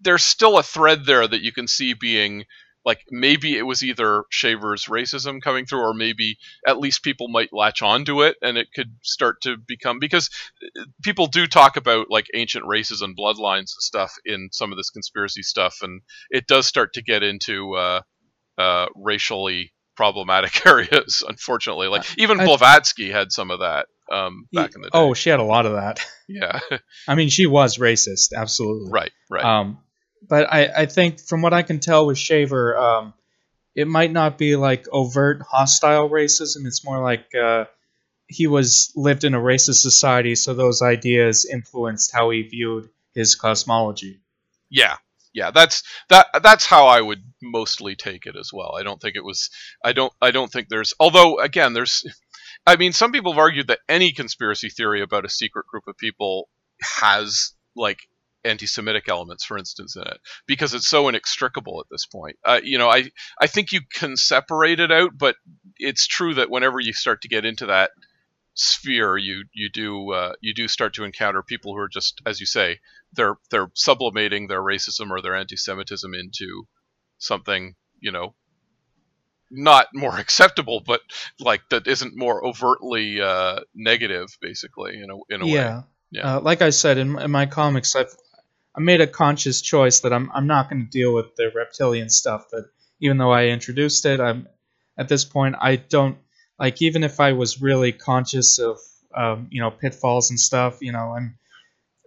[0.01, 2.45] there's still a thread there that you can see being
[2.85, 7.53] like maybe it was either Shaver's racism coming through, or maybe at least people might
[7.53, 10.29] latch onto it, and it could start to become because
[10.79, 14.77] uh, people do talk about like ancient races and bloodlines and stuff in some of
[14.77, 18.01] this conspiracy stuff, and it does start to get into uh,
[18.57, 21.23] uh, racially problematic areas.
[21.27, 24.97] Unfortunately, like even I- Blavatsky had some of that um, back in the day.
[24.97, 26.05] oh, she had a lot of that.
[26.27, 26.59] yeah,
[27.07, 28.91] I mean, she was racist, absolutely.
[28.91, 29.43] right, right.
[29.43, 29.79] Um,
[30.27, 33.13] but I, I think from what I can tell with Shaver, um,
[33.75, 36.65] it might not be like overt hostile racism.
[36.65, 37.65] It's more like uh,
[38.27, 43.35] he was lived in a racist society, so those ideas influenced how he viewed his
[43.35, 44.21] cosmology.
[44.69, 44.97] Yeah,
[45.33, 46.27] yeah, that's that.
[46.41, 48.75] That's how I would mostly take it as well.
[48.79, 49.49] I don't think it was.
[49.83, 50.13] I don't.
[50.21, 50.93] I don't think there's.
[50.99, 52.03] Although again, there's.
[52.65, 55.97] I mean, some people have argued that any conspiracy theory about a secret group of
[55.97, 56.47] people
[56.81, 57.99] has like
[58.45, 62.37] anti-Semitic elements, for instance, in it because it's so inextricable at this point.
[62.43, 65.35] Uh, you know, I I think you can separate it out, but
[65.77, 67.91] it's true that whenever you start to get into that
[68.55, 72.39] sphere, you you do uh, you do start to encounter people who are just, as
[72.39, 72.79] you say,
[73.13, 76.67] they're they're sublimating their racism or their anti-Semitism into
[77.17, 78.35] something, you know,
[79.49, 81.01] not more acceptable, but
[81.39, 85.77] like that isn't more overtly uh, negative, basically, in a in a yeah.
[85.77, 85.83] way.
[86.11, 86.35] Yeah.
[86.35, 88.15] Uh, like I said in, in my comics, I've
[88.75, 92.09] I made a conscious choice that I'm I'm not going to deal with the reptilian
[92.09, 92.49] stuff.
[92.51, 92.69] That
[92.99, 94.47] even though I introduced it, I'm
[94.97, 96.17] at this point I don't
[96.59, 98.79] like even if I was really conscious of
[99.15, 100.79] um, you know pitfalls and stuff.
[100.81, 101.37] You know I'm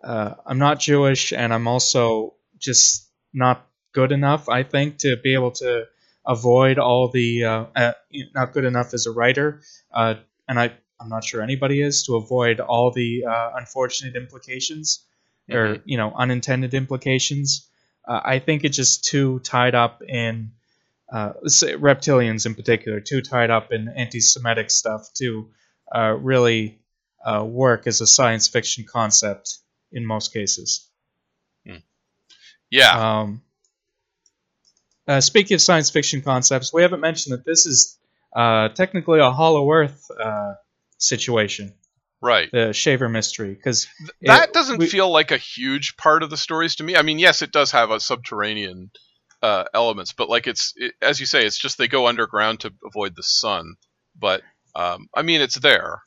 [0.02, 4.48] uh, I'm not Jewish and I'm also just not good enough.
[4.48, 5.86] I think to be able to
[6.26, 7.92] avoid all the uh, uh,
[8.34, 9.62] not good enough as a writer,
[9.94, 10.14] uh,
[10.48, 15.04] and I I'm not sure anybody is to avoid all the uh, unfortunate implications
[15.50, 17.68] or you know unintended implications.
[18.06, 20.52] Uh, I think it's just too tied up in
[21.12, 25.48] uh, reptilians in particular, too tied up in anti-Semitic stuff to
[25.94, 26.78] uh, really
[27.24, 29.58] uh, work as a science fiction concept
[29.92, 30.88] in most cases.
[32.70, 33.20] Yeah.
[33.20, 33.42] Um,
[35.06, 37.96] uh, speaking of science fiction concepts, we haven't mentioned that this is
[38.34, 40.54] uh, technically a Hollow Earth uh,
[40.98, 41.72] situation,
[42.22, 42.48] right.
[42.52, 43.86] the Shaver mystery, because
[44.22, 46.96] that doesn't feel like a huge part of the stories to me.
[46.96, 48.90] I mean, yes, it does have a subterranean
[49.42, 52.72] uh, elements, but like it's it, as you say, it's just they go underground to
[52.84, 53.74] avoid the sun.
[54.18, 54.42] But
[54.74, 56.02] um, I mean, it's there.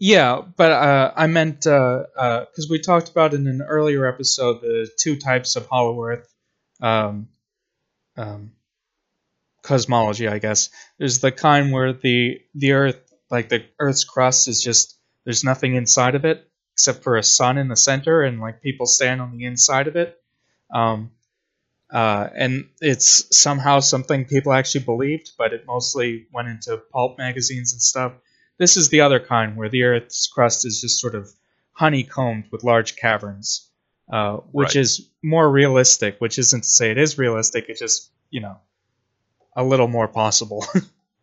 [0.00, 5.16] Yeah, but uh, I meant because we talked about in an earlier episode the two
[5.16, 6.32] types of Hollow Earth
[6.80, 7.28] um,
[8.16, 8.52] um,
[9.62, 10.28] cosmology.
[10.28, 14.97] I guess there's the kind where the the Earth, like the Earth's crust, is just
[15.28, 18.86] there's nothing inside of it except for a sun in the center, and like people
[18.86, 20.18] stand on the inside of it.
[20.72, 21.10] Um,
[21.92, 27.72] uh, and it's somehow something people actually believed, but it mostly went into pulp magazines
[27.72, 28.12] and stuff.
[28.56, 31.28] This is the other kind where the Earth's crust is just sort of
[31.72, 33.68] honeycombed with large caverns,
[34.10, 34.76] uh, which Right.
[34.76, 36.16] is more realistic.
[36.20, 37.66] Which isn't to say it is realistic.
[37.68, 38.56] It's just you know
[39.54, 40.64] a little more possible.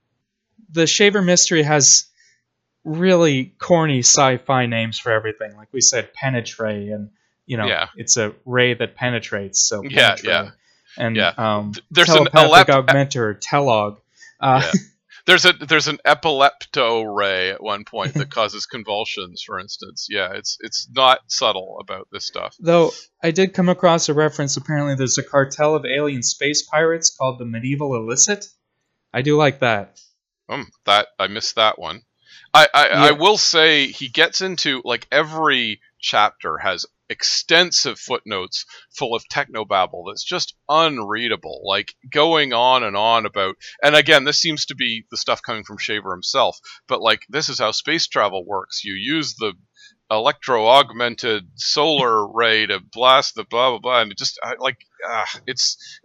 [0.70, 2.06] the Shaver Mystery has
[2.86, 5.55] really corny sci-fi names for everything.
[5.57, 7.09] Like we said, penetray, and
[7.45, 7.88] you know, Yeah.
[7.97, 9.61] it's a ray that penetrates.
[9.67, 10.23] So Yeah, penetray.
[10.23, 10.49] yeah.
[10.97, 11.33] and Yeah.
[11.38, 13.97] um, There's an elep- augmenter, telaug.
[14.39, 14.79] Uh, Yeah.
[15.27, 20.07] There's a there's an epilepto ray at one point that causes convulsions, for instance.
[20.07, 22.55] Yeah, it's it's not subtle about this stuff.
[22.59, 22.91] Though
[23.23, 24.55] I did come across a reference.
[24.55, 28.45] Apparently, there's a cartel of alien space pirates called the Medieval Illicit.
[29.11, 29.99] I do like that.
[30.47, 32.03] Um, that I missed that one.
[32.56, 38.66] I I, I will say he gets into like every chapter has extensive footnotes
[38.97, 44.39] full of technobabble that's just unreadable like going on and on about and again this
[44.39, 48.08] seems to be the stuff coming from shaver himself but like this is how space
[48.08, 48.84] travel works.
[48.84, 49.53] You use the
[50.12, 54.01] electro augmented solar ray to blast the blah blah blah.
[54.01, 55.99] And it just I, like ah, it's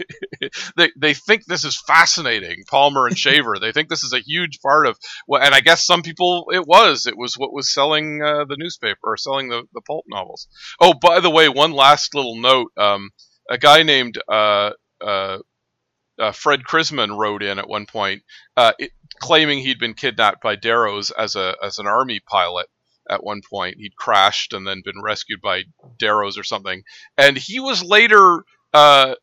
[0.76, 3.58] they they think this is fascinating Palmer and Shaver.
[3.60, 4.98] They think this is a huge part of
[5.28, 7.06] well and I guess some people it was.
[7.06, 10.48] It was what was selling uh, the newspaper or selling the, the pulp novels.
[10.80, 12.72] Oh by the way one last little note.
[12.76, 13.10] Um
[13.48, 15.38] a guy named uh uh
[16.16, 18.22] uh, Fred Crisman wrote in at one point,
[18.56, 22.68] uh, it, claiming he'd been kidnapped by Deros as a as an army pilot.
[23.10, 25.64] At one point, he'd crashed and then been rescued by
[26.02, 26.82] Deros or something,
[27.18, 29.14] and he was later uh,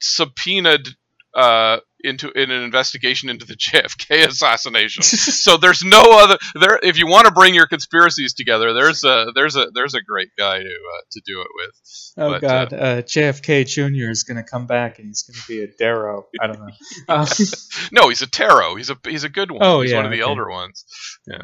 [0.00, 0.88] subpoenaed
[1.34, 5.02] uh, into in an investigation into the JFK assassination.
[5.02, 6.78] so there's no other there.
[6.82, 10.30] If you want to bring your conspiracies together, there's a there's a there's a great
[10.38, 12.14] guy to uh, to do it with.
[12.18, 14.10] Oh But, God, uh, JFK Jr.
[14.10, 16.24] is going to come back and he's going to be a Dero.
[16.40, 16.72] I don't know.
[17.08, 17.26] Uh,
[17.92, 18.76] No, he's a Tero.
[18.76, 19.60] He's a he's a good one.
[19.62, 20.30] Oh, he's yeah, one of the okay.
[20.30, 20.84] elder ones.
[21.26, 21.42] Yeah.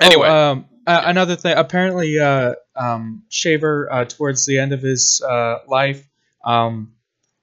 [0.00, 0.28] Uh, Anyway.
[0.28, 1.56] oh, um, uh, another thing.
[1.56, 6.06] Apparently, uh, um, Shaver, uh, towards the end of his uh, life,
[6.44, 6.92] um,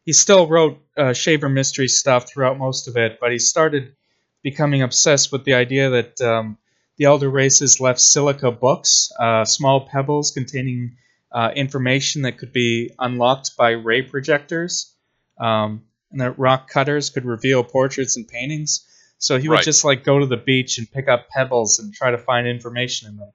[0.05, 3.95] he still wrote uh, Shaver mystery stuff throughout most of it, but he started
[4.43, 6.57] becoming obsessed with the idea that um,
[6.97, 10.95] the elder races left silica books, uh, small pebbles containing
[11.31, 14.93] uh, information that could be unlocked by ray projectors,
[15.39, 18.85] um, and that rock cutters could reveal portraits and paintings.
[19.19, 19.63] So he would Right.
[19.65, 23.09] just like go to the beach and pick up pebbles and try to find information
[23.09, 23.31] in them.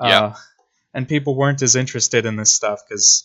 [0.00, 0.20] Yeah.
[0.20, 0.34] Uh,
[0.94, 3.24] and people weren't as interested in this stuff because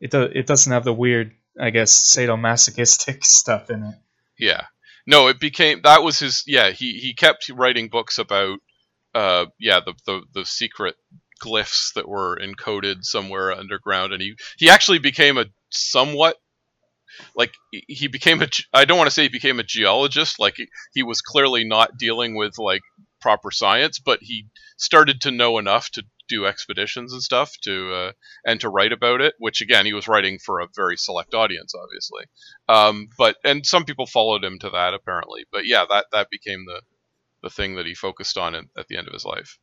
[0.00, 3.94] it do- it doesn't have the weird, I guess, sadomasochistic stuff in it.
[4.38, 4.66] Yeah.
[5.06, 8.58] No, it became that was his yeah, he he kept writing books about
[9.14, 10.96] uh yeah, the the, the secret
[11.42, 16.36] glyphs that were encoded somewhere underground and he he actually became a somewhat
[17.34, 20.56] like he- became a I don't want to say he became a geologist like
[20.94, 22.82] he, was clearly not dealing with like
[23.20, 24.46] proper science but he
[24.76, 28.12] started to know enough to do expeditions and stuff to uh,
[28.46, 31.74] and to write about it which again he was writing for a very select audience
[31.74, 32.24] obviously.
[32.68, 35.44] Um, but and some people followed him to that apparently.
[35.50, 36.80] But yeah that that became the
[37.42, 39.58] the thing that he focused on at the end of his life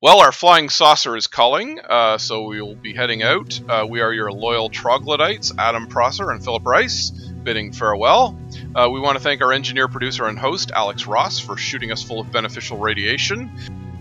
[0.00, 3.60] well, our flying saucer is calling, uh, so we will be heading out.
[3.68, 8.38] Uh, we are your loyal troglodytes, Adam Prosser and Philip Rice, bidding farewell.
[8.76, 12.00] Uh, we want to thank our engineer, producer, and host, Alex Ross, for shooting us
[12.00, 13.50] full of beneficial radiation.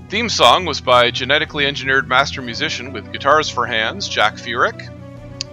[0.10, 4.94] Theme song was by genetically engineered master musician with guitars for hands, Jack Furyk.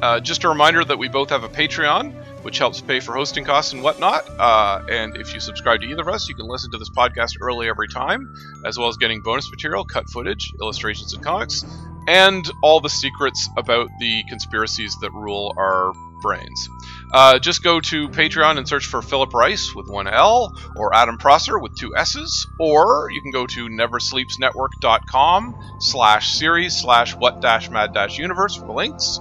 [0.02, 2.12] Uh, just a reminder that we both have a Patreon,
[2.44, 4.28] which helps pay for hosting costs and whatnot.
[4.38, 7.36] Uh, and if you subscribe to either of us, you can listen to this podcast
[7.40, 8.34] early every time,
[8.66, 11.64] as well as getting bonus material, cut footage, illustrations, and comics,
[12.06, 16.68] and all the secrets about the conspiracies that rule our brains.
[17.12, 21.16] Uh, just go to Patreon and search for Philip Rice with one L, or Adam
[21.16, 27.70] Prosser with two S's, or you can go to neversleepsnetwork.com slash series slash what dash
[27.70, 29.18] mad dash universe for the links.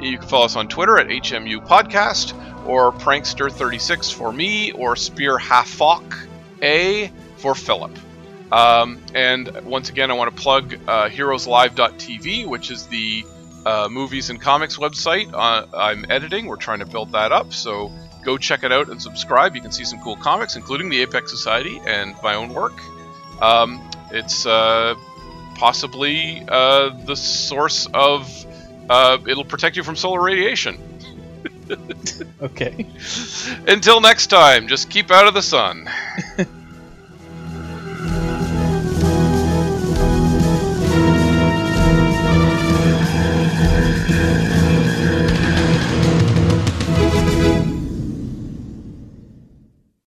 [0.00, 2.34] You can follow us on Twitter at HMU Podcast
[2.66, 6.26] or Prankster36 for me or Spear Halfok
[6.62, 7.96] A for Philip.
[8.52, 13.24] Um, and once again, I want to plug uh, HeroesLive.tv, which is the
[13.64, 16.46] uh, movies and comics website uh, I'm editing.
[16.46, 17.90] We're trying to build that up, so
[18.24, 19.56] go check it out and subscribe.
[19.56, 22.74] You can see some cool comics, including the Apex Society and my own work.
[23.40, 24.94] Um, it's uh,
[25.56, 28.46] possibly uh, the source of
[28.88, 30.78] uh, it'll protect you from solar radiation.
[32.40, 32.86] Okay.
[33.66, 35.88] Until next time, just keep out of the sun.